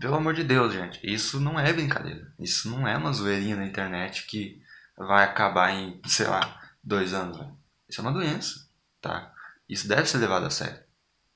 pelo 0.00 0.16
amor 0.16 0.32
de 0.34 0.42
Deus, 0.42 0.72
gente, 0.72 0.98
isso 1.02 1.38
não 1.38 1.60
é 1.60 1.72
brincadeira. 1.72 2.32
Isso 2.38 2.70
não 2.70 2.88
é 2.88 2.96
uma 2.96 3.12
zoeirinha 3.12 3.56
na 3.56 3.66
internet 3.66 4.26
que 4.26 4.62
vai 4.96 5.24
acabar 5.24 5.70
em, 5.70 6.00
sei 6.06 6.26
lá, 6.26 6.60
dois 6.82 7.12
anos, 7.12 7.36
velho. 7.36 7.56
Isso 7.88 8.00
é 8.00 8.04
uma 8.04 8.12
doença, 8.12 8.66
tá? 9.00 9.32
Isso 9.68 9.86
deve 9.86 10.06
ser 10.06 10.18
levado 10.18 10.46
a 10.46 10.50
sério, 10.50 10.80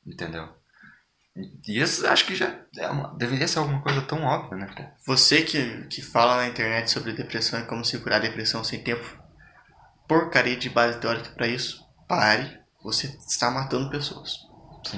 entendeu? 0.06 0.57
E 1.66 1.78
isso 1.80 2.06
acho 2.06 2.26
que 2.26 2.34
já 2.34 2.52
é 2.76 2.88
uma- 2.88 3.14
deveria 3.16 3.46
ser 3.46 3.60
alguma 3.60 3.80
coisa 3.82 4.02
tão 4.02 4.22
óbvia, 4.24 4.56
né, 4.58 4.66
cara? 4.66 4.94
Você 5.06 5.42
que, 5.42 5.86
que 5.86 6.02
fala 6.02 6.36
na 6.36 6.48
internet 6.48 6.90
sobre 6.90 7.12
depressão 7.12 7.60
e 7.60 7.64
como 7.66 7.84
se 7.84 7.98
curar 8.00 8.16
a 8.16 8.22
depressão 8.22 8.64
sem 8.64 8.82
tempo, 8.82 9.04
porcaria 10.08 10.56
de 10.56 10.68
base 10.70 10.98
teórica 10.98 11.30
pra 11.30 11.46
isso, 11.46 11.84
pare. 12.08 12.58
Você 12.82 13.06
está 13.26 13.50
matando 13.50 13.90
pessoas. 13.90 14.32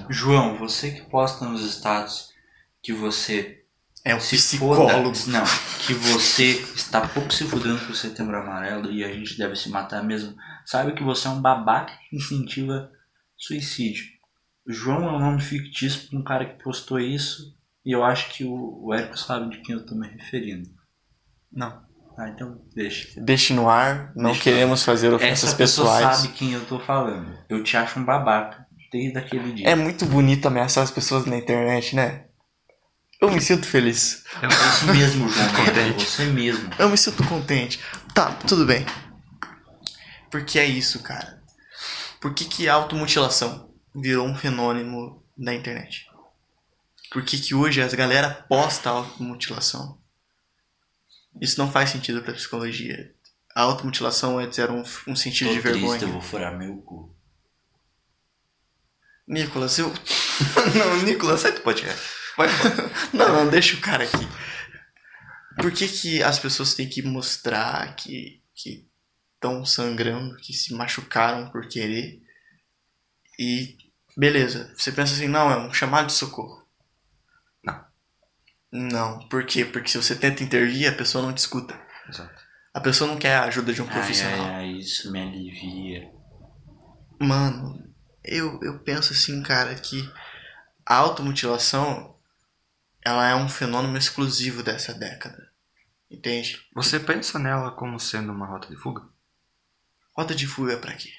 João, 0.09 0.57
você 0.59 0.91
que 0.93 1.03
posta 1.11 1.45
nos 1.47 1.63
status 1.63 2.29
que 2.83 2.93
você 2.93 3.65
É 4.05 4.15
um 4.15 4.21
se 4.21 4.37
psicólogo. 4.37 5.15
foda, 5.15 5.31
não, 5.33 5.45
que 5.87 5.95
você 5.95 6.53
está 6.75 7.07
pouco 7.09 7.33
se 7.33 7.45
fudendo 7.45 7.79
pro 7.85 7.95
setembro 7.95 8.37
amarelo 8.39 8.91
e 8.91 9.03
a 9.05 9.13
gente 9.13 9.37
deve 9.37 9.57
se 9.57 9.69
matar 9.69 10.03
mesmo. 10.03 10.35
Sabe 10.65 10.93
que 10.95 11.03
você 11.03 11.27
é 11.27 11.31
um 11.31 11.41
babaca 11.43 11.93
que 12.09 12.17
incentiva 12.17 12.91
suicídio. 13.37 14.05
João 14.67 15.09
é 15.09 15.13
um 15.13 15.19
nome 15.19 15.41
fictício 15.41 16.09
pra 16.09 16.19
um 16.19 16.23
cara 16.25 16.45
que 16.45 16.63
postou 16.63 16.99
isso 17.01 17.55
e 17.85 17.93
eu 17.93 18.05
acho 18.05 18.29
que 18.31 18.45
o, 18.45 18.85
o 18.87 18.95
Érico 18.95 19.19
sabe 19.19 19.51
de 19.51 19.63
quem 19.63 19.75
eu 19.75 19.85
tô 19.85 19.95
me 19.95 20.07
referindo. 20.09 20.69
Não. 21.53 21.83
Ah, 22.19 22.29
então 22.29 22.61
deixa. 22.75 23.21
Deixe 23.21 23.55
no 23.55 23.69
ar, 23.69 24.13
não 24.15 24.31
Deixa 24.33 24.43
queremos 24.45 24.85
fazer 24.85 25.13
ofensas 25.13 25.45
Essa 25.49 25.57
pessoa 25.57 25.89
pessoais. 25.91 26.17
sabe 26.19 26.35
quem 26.35 26.53
eu 26.53 26.65
tô 26.67 26.79
falando. 26.79 27.35
Eu 27.49 27.63
te 27.65 27.77
acho 27.77 27.99
um 27.99 28.05
babaca 28.05 28.67
desde 28.93 29.17
aquele 29.19 29.53
dia. 29.53 29.69
É 29.69 29.75
muito 29.75 30.05
bonito 30.05 30.47
ameaçar 30.47 30.85
as 30.85 30.91
pessoas 30.91 31.25
na 31.25 31.37
internet, 31.39 31.97
né? 31.97 32.27
Eu 33.21 33.31
me 33.31 33.41
sinto 33.41 33.67
feliz. 33.67 34.25
É 34.43 34.47
isso 34.47 34.87
mesmo, 34.87 35.29
João. 35.29 35.47
É 35.47 35.53
Contente. 35.65 36.05
você 36.05 36.25
mesmo. 36.27 36.71
Eu 36.79 36.89
me 36.89 36.97
sinto 36.97 37.27
contente. 37.27 37.81
Tá, 38.15 38.33
tudo 38.47 38.65
bem. 38.67 38.85
Porque 40.31 40.59
é 40.59 40.65
isso, 40.65 41.03
cara. 41.03 41.43
Por 42.21 42.35
que, 42.35 42.45
que 42.45 42.69
a 42.69 42.75
automutilação 42.75 43.70
virou 43.95 44.27
um 44.27 44.37
fenômeno 44.37 45.23
da 45.37 45.55
internet? 45.55 46.07
Por 47.11 47.25
que, 47.25 47.39
que 47.39 47.55
hoje 47.55 47.83
as 47.83 47.95
galera 47.95 48.33
posta 48.49 48.91
automutilação? 48.91 49.99
Isso 51.41 51.59
não 51.59 51.71
faz 51.71 51.91
sentido 51.91 52.23
pra 52.23 52.33
psicologia. 52.33 53.15
A 53.55 53.63
automutilação 53.63 54.39
antes 54.39 54.59
era 54.59 54.73
um, 54.73 54.85
um 55.07 55.17
sentido 55.17 55.49
Tô 55.49 55.55
de 55.55 55.63
triste, 55.63 55.81
vergonha. 55.81 56.03
eu 56.03 56.13
vou 56.13 56.21
furar 56.21 56.57
meu 56.57 56.77
cu. 56.79 57.15
Nicolas, 59.27 59.79
eu. 59.79 59.89
não, 60.77 61.03
Nicolas, 61.03 61.41
sai 61.41 61.53
do 61.53 61.61
podcast. 61.61 62.21
Vai. 62.37 62.49
Não, 63.13 63.45
não, 63.45 63.51
deixa 63.51 63.77
o 63.77 63.81
cara 63.81 64.05
aqui. 64.05 64.27
Por 65.61 65.71
que, 65.73 65.87
que 65.87 66.23
as 66.23 66.39
pessoas 66.39 66.75
têm 66.75 66.89
que 66.89 67.03
mostrar 67.03 67.95
que 67.97 68.41
que 68.55 68.89
estão 69.35 69.65
sangrando, 69.65 70.37
que 70.37 70.53
se 70.53 70.73
machucaram 70.73 71.51
por 71.51 71.69
querer? 71.69 72.23
E 73.39 73.77
beleza, 74.21 74.71
você 74.77 74.93
pensa 74.93 75.15
assim, 75.15 75.27
não, 75.29 75.51
é 75.51 75.57
um 75.57 75.73
chamado 75.73 76.09
de 76.09 76.13
socorro. 76.13 76.63
Não. 77.65 77.85
Não, 78.71 79.29
por 79.29 79.47
quê? 79.47 79.65
Porque 79.65 79.89
se 79.89 79.97
você 79.97 80.15
tenta 80.15 80.43
intervir, 80.43 80.87
a 80.87 80.95
pessoa 80.95 81.25
não 81.25 81.33
te 81.33 81.39
escuta. 81.39 81.75
Exato. 82.07 82.39
A 82.75 82.81
pessoa 82.81 83.11
não 83.11 83.19
quer 83.19 83.37
a 83.37 83.45
ajuda 83.45 83.73
de 83.73 83.81
um 83.81 83.87
Ai, 83.87 83.93
profissional. 83.93 84.45
ai, 84.45 84.55
ai, 84.57 84.73
isso 84.73 85.11
me 85.11 85.23
alivia. 85.23 86.13
Mano, 87.19 87.83
eu, 88.23 88.61
eu 88.63 88.79
penso 88.81 89.15
assim, 89.15 89.43
cara, 89.43 89.75
que 89.75 90.07
a 90.85 90.97
automutilação 90.97 92.15
ela 93.03 93.27
é 93.27 93.35
um 93.35 93.49
fenômeno 93.49 93.97
exclusivo 93.97 94.63
dessa 94.63 94.93
década. 94.93 95.51
Entende? 96.11 96.61
Você 96.75 97.01
pensa 97.01 97.39
nela 97.39 97.71
como 97.71 97.99
sendo 97.99 98.33
uma 98.33 98.47
rota 98.47 98.69
de 98.69 98.77
fuga? 98.77 99.03
Rota 100.15 100.35
de 100.35 100.47
fuga 100.47 100.77
pra 100.77 100.95
quê? 100.95 101.11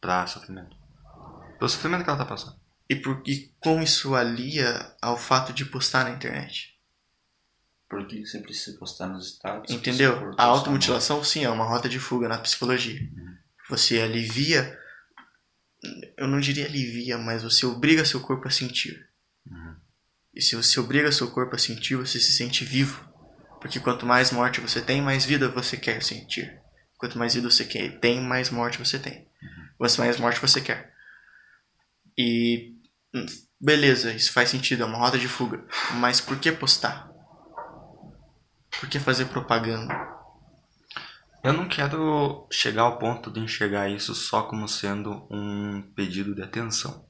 Pra 0.00 0.26
sofrimento. 0.26 0.81
Pelo 1.62 1.70
sofrimento 1.70 2.02
que 2.02 2.10
ela 2.10 2.18
tá 2.18 2.24
passando. 2.24 2.56
E, 2.90 2.96
por, 2.96 3.22
e 3.24 3.54
como 3.60 3.84
isso 3.84 4.16
alia 4.16 4.96
ao 5.00 5.16
fato 5.16 5.52
de 5.52 5.64
postar 5.64 6.02
na 6.02 6.10
internet? 6.10 6.76
Por 7.88 8.04
que 8.08 8.26
você 8.26 8.40
precisa 8.40 8.76
postar 8.80 9.06
nos 9.06 9.38
você 9.38 9.72
Entendeu? 9.72 10.34
A 10.36 10.42
automutilação, 10.42 11.22
sim, 11.22 11.44
é 11.44 11.48
uma 11.48 11.64
rota 11.64 11.88
de 11.88 12.00
fuga 12.00 12.26
na 12.28 12.38
psicologia. 12.38 13.00
Você 13.70 14.00
alivia. 14.00 14.76
Eu 16.16 16.26
não 16.26 16.40
diria 16.40 16.66
alivia, 16.66 17.16
mas 17.16 17.44
você 17.44 17.64
obriga 17.64 18.04
seu 18.04 18.18
corpo 18.18 18.48
a 18.48 18.50
sentir. 18.50 19.08
E 20.34 20.42
se 20.42 20.56
você 20.56 20.80
obriga 20.80 21.12
seu 21.12 21.30
corpo 21.30 21.54
a 21.54 21.58
sentir, 21.60 21.94
você 21.94 22.18
se 22.18 22.32
sente 22.32 22.64
vivo. 22.64 23.08
Porque 23.60 23.78
quanto 23.78 24.04
mais 24.04 24.32
morte 24.32 24.60
você 24.60 24.80
tem, 24.80 25.00
mais 25.00 25.24
vida 25.24 25.48
você 25.48 25.76
quer 25.76 26.02
sentir. 26.02 26.60
Quanto 26.98 27.16
mais 27.16 27.34
vida 27.36 27.48
você 27.48 27.64
quer, 27.64 28.00
tem, 28.00 28.20
mais 28.20 28.50
morte 28.50 28.80
você 28.80 28.98
tem. 28.98 29.28
Quanto 29.78 30.00
mais 30.00 30.18
morte 30.18 30.40
você 30.40 30.60
quer. 30.60 30.91
E. 32.16 32.74
Beleza, 33.60 34.12
isso 34.12 34.32
faz 34.32 34.50
sentido, 34.50 34.82
é 34.82 34.86
uma 34.86 34.98
rota 34.98 35.18
de 35.18 35.28
fuga. 35.28 35.64
Mas 35.94 36.20
por 36.20 36.38
que 36.38 36.50
postar? 36.50 37.10
Por 38.80 38.88
que 38.88 38.98
fazer 38.98 39.26
propaganda? 39.26 39.94
Eu 41.44 41.52
não 41.52 41.68
quero 41.68 42.46
chegar 42.50 42.82
ao 42.82 42.98
ponto 42.98 43.30
de 43.30 43.40
enxergar 43.40 43.88
isso 43.88 44.14
só 44.14 44.42
como 44.42 44.68
sendo 44.68 45.26
um 45.30 45.82
pedido 45.94 46.34
de 46.34 46.42
atenção, 46.42 47.04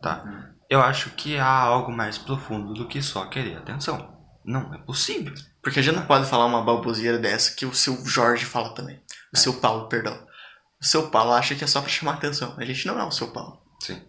tá? 0.00 0.52
Eu 0.68 0.80
acho 0.80 1.10
que 1.10 1.38
há 1.38 1.46
algo 1.46 1.90
mais 1.90 2.18
profundo 2.18 2.74
do 2.74 2.86
que 2.86 3.02
só 3.02 3.26
querer 3.26 3.56
atenção. 3.56 4.12
Não 4.44 4.74
é 4.74 4.78
possível. 4.78 5.34
Porque 5.62 5.80
a 5.80 5.82
gente 5.82 5.94
não 5.94 6.06
pode 6.06 6.28
falar 6.28 6.46
uma 6.46 6.62
baboseira 6.62 7.18
dessa 7.18 7.54
que 7.54 7.64
o 7.64 7.74
seu 7.74 8.04
Jorge 8.04 8.44
fala 8.44 8.74
também. 8.74 9.00
O 9.32 9.38
seu 9.38 9.54
Paulo, 9.54 9.88
perdão. 9.88 10.26
O 10.80 10.84
seu 10.84 11.10
Paulo 11.10 11.32
acha 11.32 11.54
que 11.54 11.64
é 11.64 11.66
só 11.66 11.80
pra 11.80 11.88
chamar 11.88 12.14
atenção. 12.14 12.54
A 12.58 12.64
gente 12.64 12.86
não 12.86 12.98
é 12.98 13.04
o 13.04 13.10
seu 13.12 13.32
Paulo. 13.32 13.62
Sim. 13.80 14.02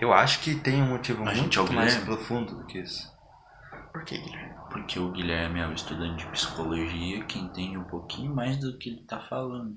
Eu 0.00 0.12
acho 0.12 0.40
que 0.40 0.54
tem 0.54 0.82
um 0.82 0.88
motivo 0.88 1.22
A 1.28 1.34
gente 1.34 1.58
é 1.58 1.60
muito 1.60 1.72
o 1.72 1.76
mais 1.76 1.96
profundo 1.96 2.56
do 2.56 2.64
que 2.64 2.78
isso. 2.78 3.12
Por 3.92 4.04
que, 4.04 4.16
Guilherme? 4.16 4.54
Porque 4.70 4.98
o 4.98 5.10
Guilherme 5.10 5.60
é 5.60 5.66
o 5.66 5.72
estudante 5.72 6.24
de 6.24 6.30
psicologia 6.30 7.24
que 7.24 7.38
entende 7.38 7.76
um 7.76 7.84
pouquinho 7.84 8.34
mais 8.34 8.56
do 8.56 8.78
que 8.78 8.88
ele 8.88 9.02
tá 9.02 9.20
falando. 9.20 9.76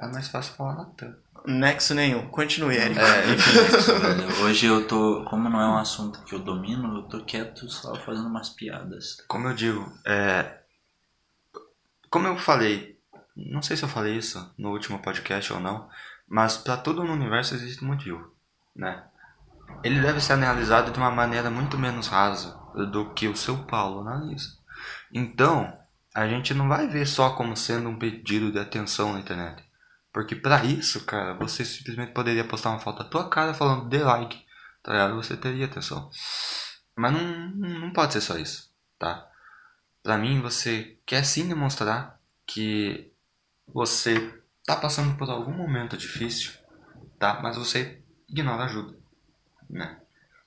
É 0.00 0.06
mais 0.06 0.28
fácil 0.28 0.54
falar 0.54 0.74
na 0.74 0.84
tampa. 0.84 1.22
Nexo 1.46 1.94
nenhum. 1.94 2.28
Continue, 2.28 2.76
Eric. 2.76 2.98
É, 2.98 3.32
enfim, 3.34 4.42
hoje 4.42 4.66
eu 4.66 4.86
tô. 4.86 5.24
Como 5.24 5.48
não 5.48 5.60
é 5.60 5.66
um 5.66 5.78
assunto 5.78 6.22
que 6.24 6.34
eu 6.34 6.38
domino, 6.38 6.98
eu 6.98 7.02
tô 7.04 7.24
quieto 7.24 7.68
só 7.68 7.94
fazendo 7.96 8.28
umas 8.28 8.50
piadas. 8.50 9.16
Como 9.26 9.48
eu 9.48 9.54
digo, 9.54 9.92
é... 10.04 10.60
Como 12.10 12.28
eu 12.28 12.36
falei, 12.36 12.98
não 13.34 13.62
sei 13.62 13.76
se 13.76 13.82
eu 13.82 13.88
falei 13.88 14.16
isso 14.16 14.52
no 14.58 14.70
último 14.70 14.98
podcast 15.00 15.52
ou 15.52 15.58
não, 15.58 15.88
mas 16.32 16.56
para 16.56 16.78
tudo 16.78 17.04
no 17.04 17.12
universo 17.12 17.54
existe 17.54 17.84
um 17.84 17.88
motivo, 17.88 18.32
né? 18.74 19.04
Ele 19.84 20.00
deve 20.00 20.18
ser 20.18 20.32
analisado 20.32 20.90
de 20.90 20.98
uma 20.98 21.10
maneira 21.10 21.50
muito 21.50 21.76
menos 21.76 22.08
rasa 22.08 22.58
do 22.90 23.12
que 23.12 23.28
o 23.28 23.36
seu 23.36 23.64
Paulo 23.64 24.00
analisa. 24.00 24.56
Então, 25.12 25.78
a 26.14 26.26
gente 26.26 26.54
não 26.54 26.70
vai 26.70 26.88
ver 26.88 27.06
só 27.06 27.34
como 27.36 27.54
sendo 27.54 27.90
um 27.90 27.98
pedido 27.98 28.50
de 28.50 28.58
atenção 28.58 29.12
na 29.12 29.20
internet. 29.20 29.62
Porque 30.10 30.34
pra 30.34 30.64
isso, 30.64 31.04
cara, 31.04 31.34
você 31.34 31.66
simplesmente 31.66 32.12
poderia 32.12 32.44
postar 32.48 32.70
uma 32.70 32.80
foto 32.80 33.02
da 33.02 33.10
tua 33.10 33.28
cara 33.28 33.52
falando 33.52 33.90
de 33.90 33.98
like, 33.98 34.42
tá 34.82 34.92
ligado? 34.92 35.16
Você 35.16 35.36
teria 35.36 35.66
atenção. 35.66 36.08
Mas 36.96 37.12
não, 37.12 37.50
não 37.50 37.92
pode 37.92 38.14
ser 38.14 38.22
só 38.22 38.38
isso, 38.38 38.72
tá? 38.98 39.28
Pra 40.02 40.16
mim, 40.16 40.40
você 40.40 40.96
quer 41.04 41.24
sim 41.26 41.46
demonstrar 41.46 42.18
que 42.46 43.12
você 43.66 44.41
tá 44.64 44.76
passando 44.76 45.16
por 45.16 45.28
algum 45.30 45.52
momento 45.52 45.96
difícil, 45.96 46.52
tá? 47.18 47.40
Mas 47.42 47.56
você 47.56 48.00
ignora 48.28 48.64
ajuda, 48.64 48.96
né? 49.68 49.98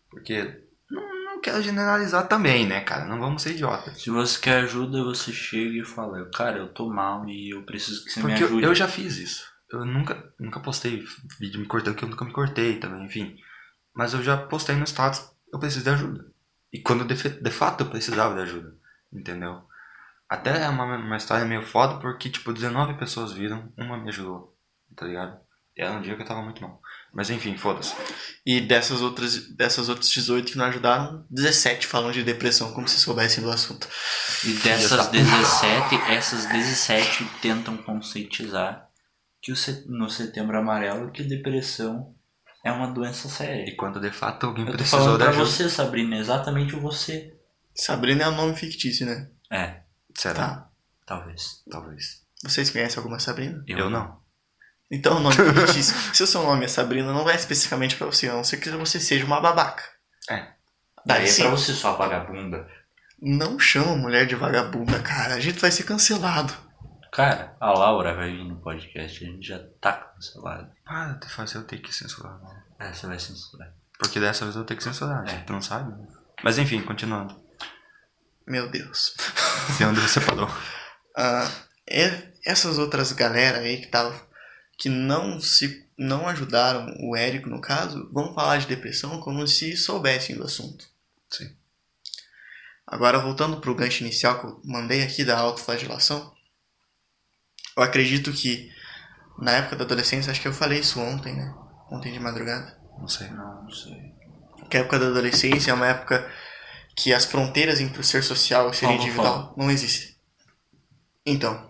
Porque 0.10 0.62
não, 0.90 1.26
não 1.26 1.42
quero 1.42 1.62
generalizar 1.62 2.28
também, 2.28 2.66
né, 2.66 2.82
cara? 2.82 3.06
Não 3.06 3.20
vamos 3.20 3.42
ser 3.42 3.52
idiotas. 3.52 4.02
Se 4.02 4.10
você 4.10 4.40
quer 4.40 4.64
ajuda, 4.64 5.04
você 5.04 5.32
chega 5.32 5.82
e 5.82 5.86
fala, 5.86 6.26
cara, 6.32 6.58
eu 6.60 6.70
tô 6.70 6.90
mal 6.90 7.28
e 7.28 7.52
eu 7.52 7.64
preciso 7.64 8.04
que 8.06 8.12
você 8.12 8.22
me 8.22 8.28
Porque 8.30 8.44
eu, 8.44 8.48
ajude. 8.48 8.64
eu 8.64 8.76
já 8.76 8.88
fiz 8.88 9.18
isso. 9.18 9.54
Eu 9.72 9.84
nunca, 9.84 10.32
nunca 10.40 10.60
postei 10.60 11.04
vídeo 11.40 11.60
me 11.60 11.66
cortando, 11.66 11.96
que 11.96 12.04
eu 12.04 12.10
nunca 12.10 12.24
me 12.24 12.32
cortei 12.32 12.80
também, 12.80 13.06
enfim. 13.06 13.38
Mas 13.94 14.14
eu 14.14 14.24
já 14.24 14.38
postei 14.38 14.76
no 14.76 14.86
status, 14.86 15.30
eu 15.52 15.60
preciso 15.60 15.84
de 15.84 15.90
ajuda. 15.90 16.26
E 16.72 16.80
quando 16.80 17.06
de, 17.06 17.16
de 17.16 17.52
fato 17.52 17.84
eu 17.84 17.90
precisava 17.90 18.36
de 18.36 18.42
ajuda, 18.42 18.76
entendeu? 19.12 19.64
Até 20.36 20.64
é 20.64 20.70
uma, 20.70 20.84
uma 20.98 21.18
história 21.18 21.46
meio 21.46 21.62
foda, 21.64 22.00
porque, 22.00 22.30
tipo, 22.30 22.54
19 22.54 22.96
pessoas 22.98 23.32
viram, 23.34 23.72
uma 23.78 23.98
me 23.98 24.10
ajudou, 24.10 24.56
tá 24.96 25.06
ligado? 25.06 25.38
E 25.78 25.82
era 25.82 25.92
um 25.94 26.02
dia 26.02 26.16
que 26.16 26.22
eu 26.22 26.26
tava 26.26 26.42
muito 26.42 26.62
mal. 26.62 26.80
Mas 27.14 27.30
enfim, 27.30 27.58
foda-se. 27.58 27.94
E 28.46 28.62
dessas 28.62 29.02
outras, 29.02 29.50
dessas 29.56 29.90
outras 29.90 30.10
18 30.10 30.52
que 30.54 30.58
não 30.58 30.66
ajudaram, 30.66 31.26
17 31.30 31.86
falam 31.88 32.12
de 32.12 32.24
depressão, 32.24 32.72
como 32.74 32.88
se 32.88 33.00
soubessem 33.00 33.44
do 33.44 33.50
assunto. 33.52 33.88
E 34.46 34.54
dessas 34.54 35.08
17, 35.08 35.96
essas 36.12 36.46
17 36.46 37.26
tentam 37.42 37.76
conscientizar 37.78 38.88
que 39.42 39.52
o 39.52 39.56
se- 39.56 39.86
no 39.88 40.10
setembro 40.10 40.58
amarelo 40.58 41.12
que 41.12 41.24
depressão 41.24 42.16
é 42.64 42.72
uma 42.72 42.88
doença 42.88 43.28
E 43.28 43.32
séria. 43.32 43.76
quando 43.78 44.00
de 44.00 44.12
fato 44.12 44.46
alguém 44.48 44.66
Eu 44.66 44.72
tô 44.72 44.78
precisou 44.78 45.00
falando 45.00 45.18
de 45.18 45.24
pra 45.24 45.30
ajuda. 45.32 45.46
você, 45.46 45.70
Sabrina, 45.70 46.18
exatamente 46.18 46.76
você. 46.76 47.34
Sabrina 47.76 48.24
é 48.24 48.30
um 48.30 48.36
nome 48.36 48.56
fictício, 48.56 49.06
né? 49.06 49.30
É, 49.52 49.82
Será? 50.18 50.34
Tá. 50.48 50.70
talvez. 51.06 51.62
Talvez. 51.70 52.24
Vocês 52.44 52.70
conhecem 52.70 52.98
alguma 52.98 53.20
Sabrina? 53.20 53.64
Eu, 53.68 53.90
não. 53.90 54.20
Então, 54.92 55.18
o 55.18 55.20
nome 55.20 55.36
fictício. 55.66 55.96
Se 56.14 56.24
o 56.24 56.28
seu 56.28 56.44
nome 56.44 56.66
é 56.66 56.68
Sabrina, 56.68 57.12
não 57.12 57.30
é 57.30 57.36
especificamente 57.36 57.96
pra 57.96 58.06
você, 58.08 58.30
a 58.30 58.34
não 58.34 58.44
ser 58.44 58.58
que 58.58 58.70
você 58.70 59.00
seja 59.00 59.26
uma 59.26 59.42
babaca. 59.42 59.84
É. 60.30 60.48
Daí 61.06 61.24
é 61.24 61.28
sim. 61.28 61.42
pra 61.44 61.52
você, 61.52 61.74
sua 61.74 61.94
vagabunda. 61.94 62.68
Não 63.22 63.58
chama 63.60 63.96
mulher 63.96 64.26
de 64.28 64.36
vagabunda, 64.36 65.00
cara. 65.02 65.36
A 65.36 65.40
gente 65.40 65.60
vai 65.60 65.72
ser 65.72 65.84
cancelado. 65.84 66.54
Cara, 67.12 67.56
a 67.62 67.72
Laura 67.72 68.14
vai 68.14 68.30
vir 68.32 68.44
no 68.44 68.58
podcast, 68.60 69.24
a 69.24 69.28
gente 69.28 69.48
já 69.48 69.60
tá 69.80 69.94
cancelado. 69.94 70.70
Para 70.84 71.14
de 71.14 71.30
fazer 71.30 71.58
eu 71.58 71.64
ter 71.64 71.78
que 71.78 71.94
censurar, 71.94 72.38
né? 72.40 72.64
É, 72.80 72.94
você 72.94 73.08
vai 73.08 73.18
censurar. 73.18 73.74
Porque 73.98 74.20
dessa 74.20 74.44
vez 74.44 74.56
eu 74.56 74.62
vou 74.62 74.68
ter 74.68 74.76
que 74.76 74.84
censurar, 74.84 75.24
É. 75.26 75.30
gente. 75.30 75.46
Tu 75.46 75.54
não 75.54 75.62
sabe? 75.62 75.92
né? 75.92 76.08
Mas 76.44 76.58
enfim, 76.58 76.82
continuando. 76.82 77.34
Meu 78.46 78.70
Deus. 78.70 79.16
De 79.78 79.86
onde 79.86 80.00
você 80.02 80.20
parou? 80.22 80.48
Ah, 81.18 81.50
e- 81.90 82.24
essas 82.46 82.78
outras 82.78 83.14
galera 83.14 83.60
aí 83.60 83.78
que 83.80 83.88
tava, 83.88 84.14
que 84.78 84.90
não 84.90 85.40
se 85.40 85.88
não 85.98 86.28
ajudaram 86.28 86.94
o 87.00 87.16
Érico 87.16 87.48
no 87.48 87.62
caso, 87.62 88.10
vão 88.12 88.34
falar 88.34 88.58
de 88.58 88.68
depressão 88.68 89.22
como 89.22 89.48
se 89.48 89.78
soubessem 89.78 90.36
do 90.36 90.44
assunto. 90.44 90.86
Sim. 91.30 91.56
Agora 92.86 93.18
voltando 93.18 93.62
pro 93.62 93.74
gancho 93.74 94.04
inicial 94.04 94.40
que 94.40 94.46
eu 94.46 94.62
mandei 94.66 95.04
aqui 95.04 95.24
da 95.24 95.38
autoflagelação, 95.40 96.34
eu 97.78 97.84
acredito 97.84 98.34
que 98.34 98.70
na 99.40 99.52
época 99.52 99.78
da 99.78 99.86
adolescência, 99.86 100.32
acho 100.32 100.42
que 100.42 100.50
eu 100.50 100.54
falei 100.54 100.80
isso 100.80 101.00
ontem, 101.00 101.34
né? 101.34 101.54
Ontem 101.90 102.12
de 102.12 102.20
madrugada. 102.20 102.78
Não 103.00 103.08
sei. 103.08 103.30
Não, 103.30 103.64
não 103.64 103.72
sei. 103.72 104.14
Que 104.70 104.76
a 104.76 104.80
época 104.82 105.00
da 105.00 105.08
adolescência 105.08 105.72
é 105.72 105.74
uma 105.74 105.88
época 105.88 106.30
que 106.96 107.14
as 107.14 107.26
fronteiras 107.26 107.82
entre 107.82 108.00
o 108.00 108.04
ser 108.04 108.24
social 108.24 108.68
e 108.68 108.72
o 108.72 108.74
ser 108.74 108.86
Fala, 108.86 108.98
individual 108.98 109.54
não 109.58 109.70
existem. 109.70 110.16
Então, 111.26 111.70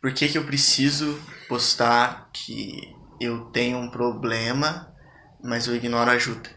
por 0.00 0.12
que 0.12 0.28
que 0.28 0.38
eu 0.38 0.44
preciso 0.44 1.20
postar 1.48 2.30
que 2.32 2.94
eu 3.20 3.46
tenho 3.46 3.78
um 3.78 3.90
problema, 3.90 4.92
mas 5.42 5.66
eu 5.66 5.76
ignoro 5.76 6.10
a 6.10 6.14
ajuda? 6.14 6.50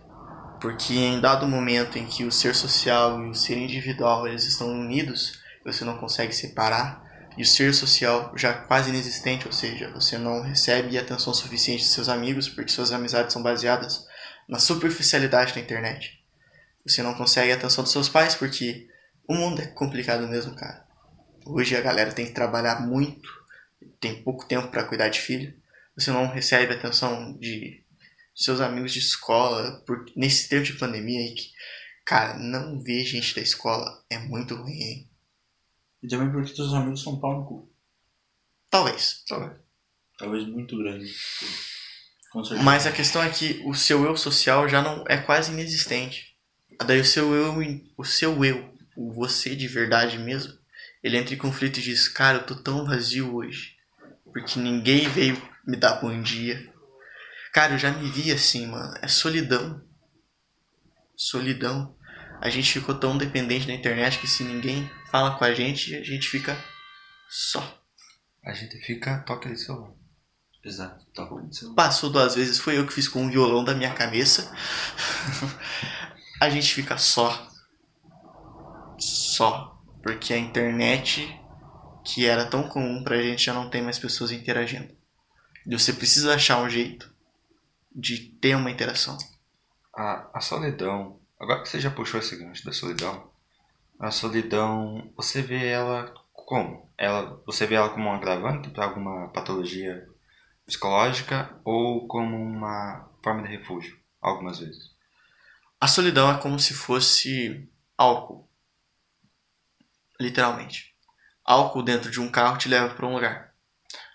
Porque 0.59 0.93
em 0.93 1.21
dado 1.21 1.47
momento 1.47 1.97
em 1.97 2.05
que 2.05 2.25
o 2.25 2.31
ser 2.31 2.53
social 2.55 3.23
e 3.23 3.29
o 3.29 3.33
ser 3.33 3.57
individual 3.57 4.27
eles 4.27 4.43
estão 4.43 4.67
unidos, 4.67 5.39
você 5.63 5.85
não 5.85 5.97
consegue 5.97 6.33
separar, 6.33 7.07
e 7.37 7.41
o 7.41 7.45
ser 7.45 7.73
social 7.73 8.33
já 8.35 8.53
quase 8.53 8.89
inexistente, 8.89 9.45
ou 9.45 9.53
seja, 9.53 9.91
você 9.93 10.17
não 10.17 10.41
recebe 10.41 10.97
atenção 10.97 11.33
suficiente 11.33 11.83
de 11.83 11.89
seus 11.89 12.09
amigos 12.09 12.49
porque 12.49 12.69
suas 12.69 12.91
amizades 12.91 13.31
são 13.31 13.41
baseadas 13.41 14.05
na 14.47 14.59
superficialidade 14.59 15.53
da 15.53 15.61
internet. 15.61 16.18
Você 16.89 17.03
não 17.03 17.13
consegue 17.13 17.51
a 17.51 17.55
atenção 17.55 17.83
dos 17.83 17.93
seus 17.93 18.09
pais 18.09 18.35
porque 18.35 18.87
o 19.27 19.35
mundo 19.35 19.61
é 19.61 19.67
complicado 19.67 20.27
mesmo, 20.27 20.55
cara. 20.55 20.87
Hoje 21.45 21.75
a 21.75 21.81
galera 21.81 22.11
tem 22.11 22.25
que 22.25 22.33
trabalhar 22.33 22.81
muito, 22.81 23.29
tem 23.99 24.23
pouco 24.23 24.47
tempo 24.47 24.67
para 24.67 24.83
cuidar 24.83 25.09
de 25.09 25.19
filho. 25.19 25.53
Você 25.95 26.11
não 26.11 26.27
recebe 26.27 26.73
a 26.73 26.77
atenção 26.77 27.37
de 27.37 27.83
seus 28.35 28.61
amigos 28.61 28.93
de 28.93 28.99
escola 28.99 29.83
por, 29.85 30.05
nesse 30.15 30.47
tempo 30.47 30.63
de 30.63 30.73
pandemia 30.73 31.19
aí 31.19 31.33
que 31.33 31.51
Cara, 32.09 32.39
não 32.39 32.81
ver 32.81 33.05
gente 33.05 33.35
da 33.35 33.41
escola 33.41 34.03
é 34.09 34.17
muito 34.17 34.55
ruim, 34.55 34.81
hein? 34.81 35.09
E 36.01 36.07
também 36.07 36.31
porque 36.31 36.55
teus 36.55 36.73
amigos 36.73 37.03
são 37.03 37.19
pau 37.19 37.39
no 37.39 37.45
cu. 37.45 37.71
Talvez. 39.27 39.59
Talvez 40.17 40.47
muito 40.47 40.75
grande. 40.75 41.13
Com 42.31 42.43
certeza. 42.43 42.63
Mas 42.63 42.87
a 42.87 42.91
questão 42.91 43.21
é 43.21 43.29
que 43.29 43.61
o 43.63 43.75
seu 43.75 44.03
eu 44.05 44.17
social 44.17 44.67
já 44.67 44.81
não 44.81 45.03
é 45.07 45.17
quase 45.17 45.51
inexistente. 45.51 46.28
Daí 46.85 46.99
o 46.99 47.05
seu 47.05 47.33
eu, 47.33 47.55
o 47.97 48.05
seu 48.05 48.43
eu, 48.45 48.73
o 48.95 49.11
você 49.11 49.55
de 49.55 49.67
verdade 49.67 50.17
mesmo, 50.17 50.57
ele 51.03 51.17
entra 51.17 51.33
em 51.33 51.37
conflito 51.37 51.79
e 51.79 51.83
diz: 51.83 52.07
Cara, 52.07 52.39
eu 52.39 52.45
tô 52.45 52.55
tão 52.55 52.85
vazio 52.85 53.35
hoje. 53.35 53.77
Porque 54.31 54.59
ninguém 54.59 55.07
veio 55.09 55.41
me 55.65 55.75
dar 55.75 55.95
bom 55.95 56.21
dia. 56.21 56.71
Cara, 57.51 57.73
eu 57.73 57.79
já 57.79 57.91
me 57.91 58.09
vi 58.09 58.31
assim, 58.31 58.67
mano. 58.67 58.93
É 59.01 59.07
solidão. 59.07 59.81
Solidão. 61.15 61.95
A 62.41 62.49
gente 62.49 62.71
ficou 62.71 62.95
tão 62.95 63.17
dependente 63.17 63.67
da 63.67 63.73
internet 63.73 64.19
que 64.19 64.27
se 64.27 64.43
ninguém 64.43 64.89
fala 65.11 65.37
com 65.37 65.43
a 65.43 65.53
gente, 65.53 65.95
a 65.95 66.03
gente 66.03 66.27
fica 66.29 66.57
só. 67.27 67.81
A 68.43 68.53
gente 68.53 68.77
fica 68.77 69.19
toca 69.19 69.49
de 69.49 69.59
celular. 69.59 69.91
Exato. 70.63 71.05
Tá 71.13 71.25
bom. 71.25 71.51
Seu... 71.51 71.73
Passou 71.73 72.09
duas 72.09 72.35
vezes, 72.35 72.59
foi 72.59 72.77
eu 72.77 72.85
que 72.85 72.93
fiz 72.93 73.07
com 73.07 73.25
o 73.25 73.29
violão 73.29 73.63
da 73.63 73.73
minha 73.73 73.93
cabeça. 73.93 74.53
a 76.39 76.49
gente 76.49 76.73
fica 76.73 76.97
só. 76.97 77.47
Só. 78.97 79.77
Porque 80.01 80.33
a 80.33 80.37
internet, 80.37 81.39
que 82.03 82.25
era 82.25 82.45
tão 82.45 82.69
comum 82.69 83.03
pra 83.03 83.21
gente, 83.21 83.45
já 83.45 83.53
não 83.53 83.69
tem 83.69 83.81
mais 83.81 83.99
pessoas 83.99 84.31
interagindo. 84.31 84.95
E 85.65 85.77
você 85.77 85.91
precisa 85.93 86.35
achar 86.35 86.61
um 86.61 86.69
jeito 86.69 87.13
de 87.93 88.17
ter 88.17 88.55
uma 88.55 88.71
interação. 88.71 89.17
A, 89.93 90.29
a 90.33 90.41
solidão, 90.41 91.19
agora 91.39 91.61
que 91.61 91.69
você 91.69 91.79
já 91.79 91.91
puxou 91.91 92.19
esse 92.19 92.35
gancho 92.37 92.63
da 92.65 92.71
solidão, 92.71 93.29
a 93.99 94.11
solidão, 94.11 95.11
você 95.15 95.41
vê 95.41 95.67
ela 95.67 96.13
como? 96.31 96.89
Ela, 96.97 97.41
você 97.45 97.67
vê 97.67 97.75
ela 97.75 97.89
como 97.89 98.09
um 98.09 98.13
agravante 98.13 98.69
para 98.69 98.85
alguma 98.85 99.27
patologia 99.29 100.07
psicológica 100.65 101.59
ou 101.65 102.07
como 102.07 102.35
uma 102.37 103.09
forma 103.21 103.43
de 103.43 103.49
refúgio, 103.49 103.99
algumas 104.21 104.59
vezes? 104.59 104.95
A 105.81 105.87
solidão 105.87 106.29
é 106.29 106.37
como 106.37 106.59
se 106.59 106.73
fosse 106.73 107.69
álcool. 107.97 108.49
Literalmente. 110.19 110.93
Álcool 111.45 111.83
dentro 111.83 112.11
de 112.11 112.19
um 112.19 112.29
carro 112.29 112.57
te 112.57 112.67
leva 112.67 112.93
para 112.93 113.07
um 113.07 113.13
lugar. 113.13 113.53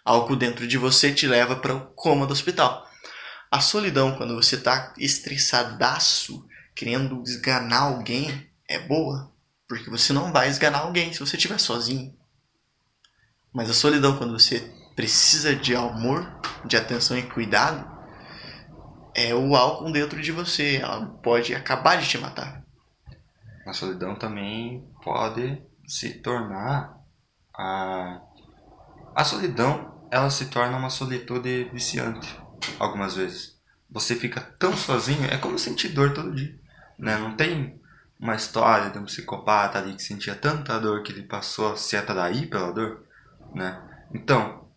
Álcool 0.04 0.36
dentro 0.36 0.68
de 0.68 0.76
você 0.76 1.12
te 1.12 1.26
leva 1.26 1.56
para 1.56 1.74
o 1.74 1.86
coma 1.94 2.26
do 2.26 2.34
hospital. 2.34 2.86
A 3.50 3.60
solidão, 3.60 4.14
quando 4.14 4.34
você 4.34 4.58
tá 4.58 4.92
estressadaço, 4.98 6.46
querendo 6.74 7.22
esganar 7.22 7.84
alguém, 7.84 8.50
é 8.68 8.78
boa. 8.78 9.32
Porque 9.66 9.88
você 9.88 10.12
não 10.12 10.30
vai 10.32 10.50
esganar 10.50 10.82
alguém 10.82 11.14
se 11.14 11.20
você 11.20 11.36
estiver 11.36 11.58
sozinho. 11.58 12.14
Mas 13.50 13.70
a 13.70 13.74
solidão, 13.74 14.18
quando 14.18 14.38
você 14.38 14.60
precisa 14.94 15.56
de 15.56 15.74
amor, 15.74 16.30
de 16.66 16.76
atenção 16.76 17.16
e 17.16 17.22
cuidado, 17.22 17.93
é 19.14 19.34
o 19.34 19.54
álcool 19.54 19.92
dentro 19.92 20.20
de 20.20 20.32
você. 20.32 20.76
Ela 20.76 21.06
pode 21.22 21.54
acabar 21.54 21.96
de 21.96 22.08
te 22.08 22.18
matar. 22.18 22.64
A 23.66 23.72
solidão 23.72 24.14
também 24.14 24.86
pode 25.02 25.62
se 25.86 26.14
tornar 26.14 26.98
a 27.54 28.20
a 29.14 29.22
solidão, 29.22 29.94
ela 30.10 30.28
se 30.28 30.46
torna 30.46 30.76
uma 30.76 30.90
solitude 30.90 31.70
viciante 31.72 32.36
algumas 32.80 33.14
vezes. 33.14 33.56
Você 33.88 34.16
fica 34.16 34.40
tão 34.40 34.76
sozinho, 34.76 35.24
é 35.26 35.38
como 35.38 35.58
sentir 35.58 35.90
dor 35.90 36.12
todo 36.12 36.34
dia, 36.34 36.58
né? 36.98 37.16
Não 37.16 37.36
tem 37.36 37.80
uma 38.18 38.34
história 38.34 38.90
de 38.90 38.98
um 38.98 39.04
psicopata 39.04 39.78
ali 39.78 39.94
que 39.94 40.02
sentia 40.02 40.34
tanta 40.34 40.80
dor 40.80 41.02
que 41.02 41.12
ele 41.12 41.22
passou 41.22 41.72
a 41.72 41.76
se 41.76 41.96
atrair 41.96 42.48
pela 42.48 42.72
dor, 42.72 43.04
né? 43.54 43.80
Então, 44.12 44.68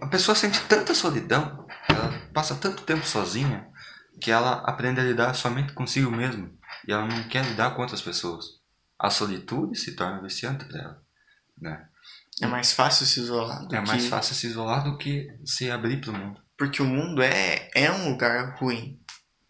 a 0.00 0.06
pessoa 0.06 0.36
sente 0.36 0.60
tanta 0.68 0.94
solidão, 0.94 1.66
passa 2.32 2.54
tanto 2.54 2.82
tempo 2.82 3.04
sozinha, 3.06 3.68
que 4.20 4.30
ela 4.30 4.60
aprende 4.66 5.00
a 5.00 5.04
lidar 5.04 5.34
somente 5.34 5.72
consigo 5.72 6.10
mesma 6.10 6.50
e 6.86 6.92
ela 6.92 7.06
não 7.06 7.22
quer 7.28 7.44
lidar 7.44 7.74
com 7.74 7.82
outras 7.82 8.02
pessoas. 8.02 8.44
A 8.98 9.08
solitude 9.10 9.78
se 9.78 9.96
torna 9.96 10.20
viciante 10.22 10.64
para 10.66 10.78
ela, 10.80 11.02
né? 11.58 11.86
É 12.42 12.46
mais 12.46 12.72
fácil 12.72 13.06
se 13.06 13.20
isolar. 13.20 13.66
Do 13.66 13.74
É 13.74 13.80
mais 13.80 14.04
que- 14.04 14.08
fácil 14.08 14.34
se 14.34 14.46
isolar 14.46 14.84
do 14.84 14.96
que 14.98 15.28
se 15.44 15.70
abrir 15.70 16.00
para 16.00 16.10
o 16.10 16.14
mundo. 16.16 16.40
Porque 16.56 16.82
o 16.82 16.86
mundo 16.86 17.22
é, 17.22 17.70
é 17.74 17.90
um 17.90 18.10
lugar 18.10 18.56
ruim. 18.58 18.98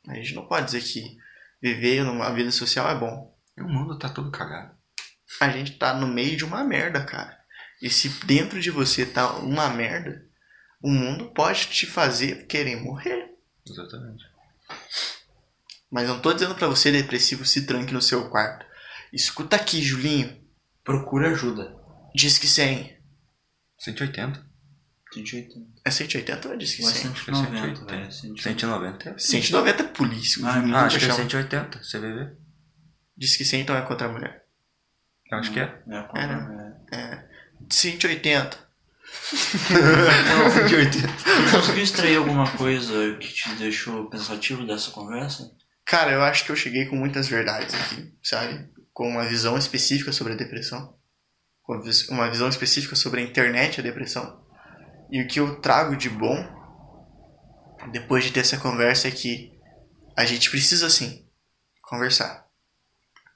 A 0.08 0.14
gente 0.14 0.34
não 0.34 0.46
pode 0.46 0.66
dizer 0.66 0.82
que 0.82 1.16
viver 1.62 2.04
numa 2.04 2.32
vida 2.32 2.50
social 2.50 2.88
é 2.88 2.94
bom. 2.98 3.36
E 3.56 3.62
o 3.62 3.68
mundo 3.68 3.98
tá 3.98 4.08
todo 4.08 4.30
cagado. 4.30 4.74
A 5.40 5.48
gente 5.50 5.78
tá 5.78 5.94
no 5.94 6.06
meio 6.06 6.36
de 6.36 6.44
uma 6.44 6.64
merda, 6.64 7.04
cara. 7.04 7.36
E 7.82 7.88
se 7.90 8.08
dentro 8.26 8.60
de 8.60 8.70
você 8.70 9.06
tá 9.06 9.32
uma 9.38 9.68
merda, 9.68 10.24
o 10.82 10.90
mundo 10.90 11.30
pode 11.32 11.66
te 11.66 11.86
fazer 11.86 12.46
querer 12.46 12.76
morrer. 12.76 13.30
Exatamente. 13.68 14.24
Mas 15.90 16.08
não 16.08 16.20
tô 16.20 16.32
dizendo 16.32 16.54
pra 16.54 16.68
você, 16.68 16.92
depressivo, 16.92 17.44
se 17.44 17.66
tranque 17.66 17.92
no 17.92 18.00
seu 18.00 18.30
quarto. 18.30 18.64
Escuta 19.12 19.56
aqui, 19.56 19.82
Julinho. 19.82 20.40
Procura 20.84 21.30
ajuda. 21.30 21.76
Diz 22.14 22.38
que 22.38 22.46
100. 22.46 22.96
180. 23.78 24.48
180. 25.12 25.66
É 25.84 25.90
180 25.90 26.48
ou 26.48 26.54
é 26.54 26.56
diz 26.56 26.74
que 26.74 26.82
Ou 26.84 26.88
é 26.88 26.92
100? 26.92 27.14
190, 27.16 27.84
velho. 27.84 28.12
190. 28.12 28.40
190 28.42 29.10
é. 29.10 29.18
190 29.18 29.82
é 29.82 29.86
polícia. 29.88 30.46
Ah, 30.46 30.52
Julinho 30.52 30.76
Ah, 30.76 30.84
acho 30.84 30.98
que 30.98 31.04
é 31.04 31.08
chama. 31.08 31.18
180. 31.22 31.78
CVV? 31.80 32.36
Diz 33.16 33.36
que 33.36 33.44
100 33.44 33.60
então 33.62 33.76
é 33.76 33.82
contra 33.82 34.06
a 34.06 34.12
mulher. 34.12 34.44
Eu 35.30 35.38
acho 35.38 35.52
que 35.52 35.60
é. 35.60 35.82
É, 35.88 36.96
É, 36.96 36.96
é. 36.96 37.28
180. 37.68 38.69
Não, 40.28 40.50
180. 40.50 41.08
Tu 41.08 41.56
conseguiu 41.56 41.82
extrair 41.84 42.16
alguma 42.16 42.50
coisa 42.56 43.16
que 43.16 43.28
te 43.32 43.48
deixou 43.54 44.08
pensativo 44.10 44.66
dessa 44.66 44.90
conversa? 44.90 45.50
Cara, 45.84 46.12
eu 46.12 46.22
acho 46.22 46.44
que 46.44 46.52
eu 46.52 46.56
cheguei 46.56 46.86
com 46.86 46.96
muitas 46.96 47.28
verdades 47.28 47.74
aqui, 47.74 48.12
sabe? 48.22 48.68
Com 48.92 49.08
uma 49.08 49.24
visão 49.24 49.56
específica 49.56 50.12
sobre 50.12 50.32
a 50.32 50.36
depressão. 50.36 50.96
Com 51.62 51.80
uma 52.10 52.28
visão 52.30 52.48
específica 52.48 52.96
sobre 52.96 53.20
a 53.20 53.24
internet 53.24 53.76
e 53.76 53.80
a 53.80 53.84
depressão. 53.84 54.44
E 55.10 55.22
o 55.22 55.26
que 55.26 55.40
eu 55.40 55.60
trago 55.60 55.96
de 55.96 56.08
bom, 56.08 56.36
depois 57.92 58.24
de 58.24 58.32
ter 58.32 58.40
essa 58.40 58.58
conversa, 58.58 59.08
é 59.08 59.10
que 59.10 59.52
a 60.16 60.24
gente 60.24 60.50
precisa, 60.50 60.90
sim, 60.90 61.26
conversar. 61.82 62.46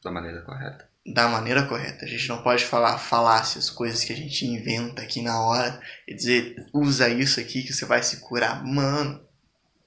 Da 0.03 0.11
maneira 0.11 0.43
correta. 0.43 0.89
Da 1.07 1.29
maneira 1.29 1.67
correta. 1.67 2.05
A 2.05 2.09
gente 2.09 2.29
não 2.29 2.43
pode 2.43 2.65
falar 2.65 2.99
falácias, 2.99 3.69
coisas 3.69 4.03
que 4.05 4.13
a 4.13 4.17
gente 4.17 4.47
inventa 4.47 5.03
aqui 5.03 5.21
na 5.21 5.39
hora 5.41 5.79
e 6.09 6.15
dizer, 6.15 6.67
usa 6.73 7.09
isso 7.11 7.39
aqui 7.41 7.63
que 7.63 7.73
você 7.75 7.85
vai 7.85 8.03
se 8.03 8.19
curar. 8.21 8.65
Mano, 8.65 9.21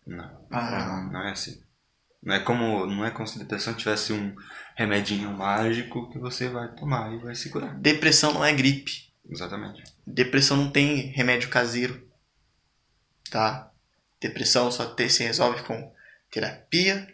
Não. 0.06 0.47
Ah, 0.51 0.88
Não, 0.88 1.12
não 1.13 1.27
é 1.27 1.32
assim. 1.32 1.60
Não 2.21 2.36
é 2.36 2.39
como, 2.39 2.86
não 2.86 3.03
é 3.06 3.10
como 3.12 3.27
se 3.27 3.38
a 3.38 3.41
depressão 3.41 3.73
tivesse 3.73 4.13
um 4.13 4.36
remedinho 4.75 5.32
mágico 5.32 6.10
que 6.12 6.19
você 6.19 6.49
vai 6.49 6.67
tomar 6.75 7.12
e 7.13 7.17
vai 7.17 7.34
se 7.36 7.49
curar. 7.49 7.73
depressão 7.80 8.34
não 8.34 8.45
é 8.45 8.53
gripe. 8.53 9.08
Exatamente. 9.30 9.84
Depressão 10.06 10.56
não 10.58 10.69
tem 10.71 10.97
remédio 11.12 11.49
caseiro, 11.49 12.08
tá? 13.30 13.71
Depressão 14.21 14.71
só 14.71 14.86
te- 14.93 15.10
se 15.10 15.23
resolve 15.23 15.63
com 15.63 15.91
terapia, 16.32 17.08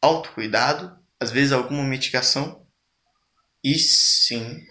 autocuidado, 0.00 0.96
às 1.18 1.30
vezes 1.30 1.52
alguma 1.52 1.82
medicação 1.84 2.65
e 3.74 3.78
sim 3.78 4.64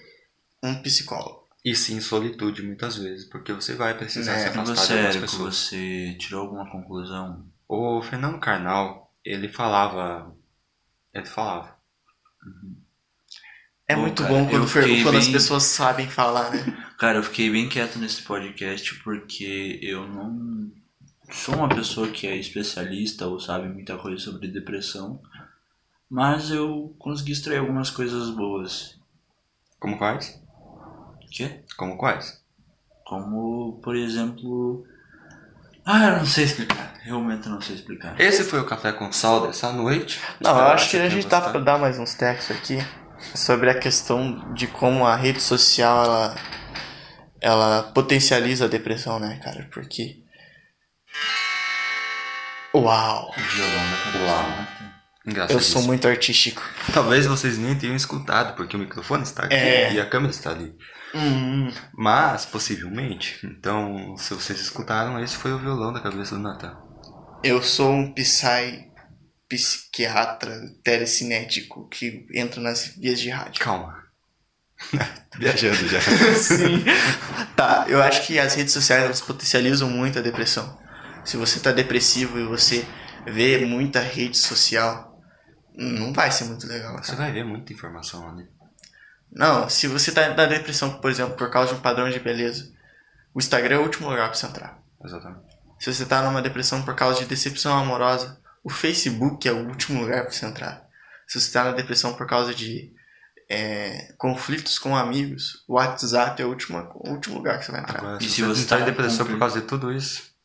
um 0.63 0.75
psicólogo. 0.81 1.43
E 1.63 1.75
sim, 1.75 1.99
solitude 1.99 2.61
muitas 2.61 2.95
vezes, 2.97 3.25
porque 3.27 3.51
você 3.51 3.73
vai 3.75 3.97
precisar 3.97 4.33
É, 4.33 4.39
se 4.39 4.47
afastar 4.49 4.73
de 4.73 4.79
você, 4.79 4.93
algumas 4.93 5.15
Érico, 5.15 5.21
pessoas. 5.31 5.55
você 5.55 6.15
tirou 6.19 6.41
alguma 6.41 6.69
conclusão? 6.71 7.45
O 7.67 8.01
Fernando 8.03 8.39
Carnal, 8.39 9.11
ele 9.23 9.47
falava. 9.49 10.35
Ele 11.13 11.25
falava. 11.25 11.75
É 13.87 13.95
Bom, 13.95 14.01
muito 14.01 14.23
cara, 14.23 14.33
bom 14.33 14.49
quando, 14.49 14.71
quando 15.03 15.17
as 15.17 15.25
bem- 15.25 15.33
pessoas 15.33 15.63
sabem 15.63 16.09
falar, 16.09 16.51
né? 16.51 16.63
Cara, 16.97 17.17
eu 17.19 17.23
fiquei 17.23 17.49
bem 17.49 17.67
quieto 17.67 17.99
nesse 17.99 18.21
podcast 18.21 18.95
porque 19.03 19.79
eu 19.81 20.07
não 20.07 20.71
sou 21.31 21.55
uma 21.55 21.69
pessoa 21.69 22.07
que 22.07 22.25
é 22.25 22.35
especialista 22.37 23.27
ou 23.27 23.39
sabe 23.39 23.67
muita 23.67 23.97
coisa 23.97 24.17
sobre 24.23 24.47
depressão, 24.47 25.21
mas 26.09 26.51
eu 26.51 26.95
consegui 26.99 27.31
extrair 27.31 27.57
algumas 27.57 27.89
coisas 27.89 28.29
boas. 28.29 28.99
Como 29.79 29.97
quais? 29.97 30.41
Que? 31.31 31.63
Como 31.77 31.97
quais? 31.97 32.41
Como, 33.05 33.79
por 33.83 33.95
exemplo. 33.95 34.85
Ah, 35.85 36.05
eu 36.05 36.17
não 36.17 36.25
sei 36.25 36.45
explicar. 36.45 36.95
Realmente 37.03 37.45
eu 37.45 37.51
não 37.51 37.61
sei 37.61 37.75
explicar. 37.75 38.19
Esse 38.19 38.43
foi 38.43 38.59
o 38.59 38.65
Café 38.65 38.91
com 38.91 39.11
Sal 39.11 39.45
dessa 39.45 39.71
noite. 39.71 40.19
Não, 40.39 40.51
eu 40.51 40.55
Espero 40.55 40.73
acho 40.73 40.89
que 40.89 40.97
a 40.97 41.09
gente 41.09 41.27
dá 41.27 41.41
pra 41.41 41.59
dar 41.59 41.77
mais 41.77 41.99
uns 41.99 42.15
textos 42.15 42.55
aqui 42.55 42.77
sobre 43.35 43.69
a 43.69 43.77
questão 43.77 44.53
de 44.53 44.65
como 44.67 45.05
a 45.05 45.15
rede 45.15 45.41
social 45.41 46.03
ela, 46.03 46.35
ela 47.41 47.83
potencializa 47.93 48.65
a 48.65 48.69
depressão, 48.69 49.19
né, 49.19 49.39
cara? 49.43 49.69
Porque. 49.71 50.23
Uau! 52.73 53.29
O 53.29 53.55
violão 53.55 53.91
da 53.91 53.97
cabeça. 53.97 54.25
Uau. 54.25 54.94
Eu 55.49 55.59
sou 55.59 55.81
muito 55.81 56.07
artístico. 56.07 56.61
Talvez 56.93 57.25
vocês 57.25 57.57
nem 57.57 57.75
tenham 57.75 57.95
escutado, 57.95 58.55
porque 58.55 58.75
o 58.75 58.79
microfone 58.79 59.23
está 59.23 59.43
aqui 59.45 59.55
É. 59.55 59.93
e 59.93 59.99
a 59.99 60.05
câmera 60.05 60.31
está 60.31 60.51
ali. 60.51 60.75
Hum, 61.15 61.71
Mas, 61.93 62.45
possivelmente, 62.45 63.39
então, 63.43 64.15
se 64.17 64.33
vocês 64.33 64.59
escutaram, 64.59 65.17
esse 65.23 65.35
foi 65.37 65.51
o 65.53 65.57
violão 65.59 65.91
da 65.93 65.99
cabeça 66.01 66.35
do 66.35 66.41
Natan. 66.41 66.75
eu 67.43 67.61
sou 67.63 67.91
um 67.91 68.13
psy, 68.13 68.85
psiquiatra 69.47 70.61
telecinético 70.83 71.87
que 71.89 72.25
entra 72.33 72.59
nas 72.61 72.87
vias 72.97 73.19
de 73.19 73.29
rádio. 73.29 73.61
Calma. 73.63 74.03
Viajando 75.39 75.87
já. 75.87 76.01
Sim. 76.35 76.83
Tá, 77.55 77.85
eu 77.87 78.01
acho 78.03 78.25
que 78.27 78.37
as 78.37 78.53
redes 78.55 78.73
sociais 78.73 79.03
elas 79.03 79.21
potencializam 79.21 79.89
muito 79.89 80.19
a 80.19 80.21
depressão. 80.21 80.77
Se 81.23 81.37
você 81.37 81.59
tá 81.59 81.71
depressivo 81.71 82.37
e 82.39 82.43
você 82.45 82.85
vê 83.25 83.65
muita 83.65 83.99
rede 84.01 84.37
social, 84.37 85.14
não 85.77 86.13
vai 86.13 86.31
ser 86.31 86.45
muito 86.45 86.67
legal. 86.67 86.97
Você 86.97 87.11
Cara. 87.11 87.23
vai 87.23 87.31
ver 87.31 87.43
muita 87.43 87.73
informação 87.73 88.27
ali. 88.29 88.47
Não, 89.31 89.67
se 89.69 89.87
você 89.87 90.11
tá 90.11 90.33
na 90.33 90.45
depressão, 90.45 90.99
por 90.99 91.11
exemplo, 91.11 91.35
por 91.35 91.49
causa 91.49 91.73
de 91.73 91.79
um 91.79 91.81
padrão 91.81 92.09
de 92.09 92.19
beleza, 92.19 92.71
o 93.33 93.39
Instagram 93.39 93.75
é 93.75 93.79
o 93.79 93.83
último 93.83 94.09
lugar 94.09 94.29
pra 94.29 94.35
você 94.35 94.45
entrar. 94.45 94.81
Exatamente. 95.03 95.55
Se 95.79 95.93
você 95.93 96.05
tá 96.05 96.21
numa 96.21 96.41
depressão 96.41 96.83
por 96.83 96.95
causa 96.95 97.19
de 97.19 97.25
decepção 97.25 97.77
amorosa, 97.77 98.39
o 98.63 98.69
Facebook 98.69 99.47
é 99.47 99.51
o 99.51 99.67
último 99.67 100.01
lugar 100.01 100.23
pra 100.23 100.31
você 100.31 100.45
entrar. 100.45 100.87
Se 101.27 101.39
você 101.39 101.51
tá 101.51 101.65
na 101.65 101.71
depressão 101.71 102.13
por 102.13 102.25
causa 102.25 102.53
de 102.53 102.93
é, 103.49 104.13
conflitos 104.17 104.79
com 104.79 104.95
amigos, 104.95 105.63
o 105.67 105.73
WhatsApp 105.73 106.41
é 106.41 106.45
o 106.45 106.49
último, 106.49 106.77
o 106.95 107.09
último 107.09 107.35
lugar 107.35 107.59
que 107.59 107.65
você 107.65 107.71
vai 107.71 107.81
entrar. 107.81 107.99
Agora, 107.99 108.23
E 108.23 108.29
se, 108.29 108.41
você 108.41 108.47
você 108.47 108.61
está 108.61 108.77
tá 108.77 108.81
em 108.81 108.85
com 108.85 108.91
depressão 108.91 109.25
por 109.25 109.37
causa 109.37 109.59
de 109.59 109.67
tudo 109.67 109.91
isso, 109.91 110.35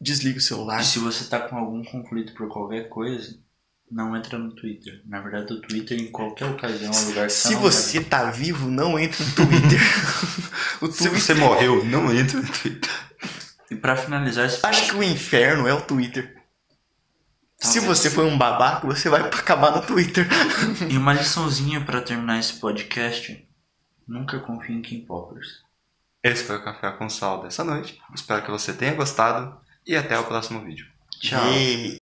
Desliga 0.00 0.38
o 0.38 0.42
celular. 0.42 0.80
E 0.80 0.84
se 0.84 0.98
você 0.98 1.24
tá 1.24 1.40
com 1.40 1.56
algum 1.56 1.82
conflito 1.82 2.34
por 2.34 2.48
qualquer 2.48 2.88
coisa, 2.88 3.38
não 3.90 4.16
entra 4.16 4.38
no 4.38 4.52
Twitter. 4.52 5.00
Na 5.06 5.20
verdade, 5.20 5.52
o 5.52 5.60
Twitter, 5.60 5.98
em 5.98 6.08
qualquer 6.08 6.46
ocasião, 6.46 6.92
é 6.92 6.96
um 6.96 7.04
lugar 7.06 7.26
que 7.26 7.32
Se 7.32 7.54
você 7.54 8.02
tá 8.02 8.30
vivo, 8.30 8.68
não 8.68 8.98
entra 8.98 9.24
no 9.24 9.32
Twitter. 9.32 9.80
o 10.80 10.86
se 10.90 10.98
Twitter. 10.98 11.20
você 11.20 11.34
morreu, 11.34 11.84
não 11.84 12.12
entra 12.12 12.40
no 12.40 12.48
Twitter. 12.48 12.90
vai. 12.90 13.06
E 13.70 13.74
pra 13.76 13.96
finalizar 13.96 14.46
esse 14.46 14.64
Acho 14.64 14.90
que 14.90 14.96
o 14.96 15.02
inferno 15.02 15.66
é 15.66 15.74
o 15.74 15.80
Twitter. 15.80 16.36
Se 17.58 17.80
Talvez. 17.80 17.98
você 17.98 18.10
foi 18.10 18.26
um 18.26 18.36
babaca, 18.36 18.86
você 18.86 19.08
vai 19.08 19.22
acabar 19.22 19.74
no 19.74 19.82
Twitter. 19.82 20.26
E 20.90 20.96
uma 20.96 21.14
liçãozinha 21.14 21.80
pra 21.80 22.00
terminar 22.02 22.38
esse 22.38 22.54
podcast: 22.54 23.44
nunca 24.06 24.38
confie 24.40 24.74
em 24.74 24.82
K-popers. 24.82 25.64
Esse 26.22 26.44
foi 26.44 26.56
o 26.56 26.64
Café 26.64 26.90
com 26.92 27.08
Sal 27.08 27.42
dessa 27.42 27.64
noite. 27.64 28.00
Espero 28.14 28.42
que 28.42 28.50
você 28.50 28.72
tenha 28.72 28.94
gostado 28.94 29.58
e 29.86 29.96
até 29.96 30.18
o 30.18 30.24
próximo 30.24 30.60
vídeo. 30.64 30.86
Tchau. 31.20 31.52
E... 31.52 31.94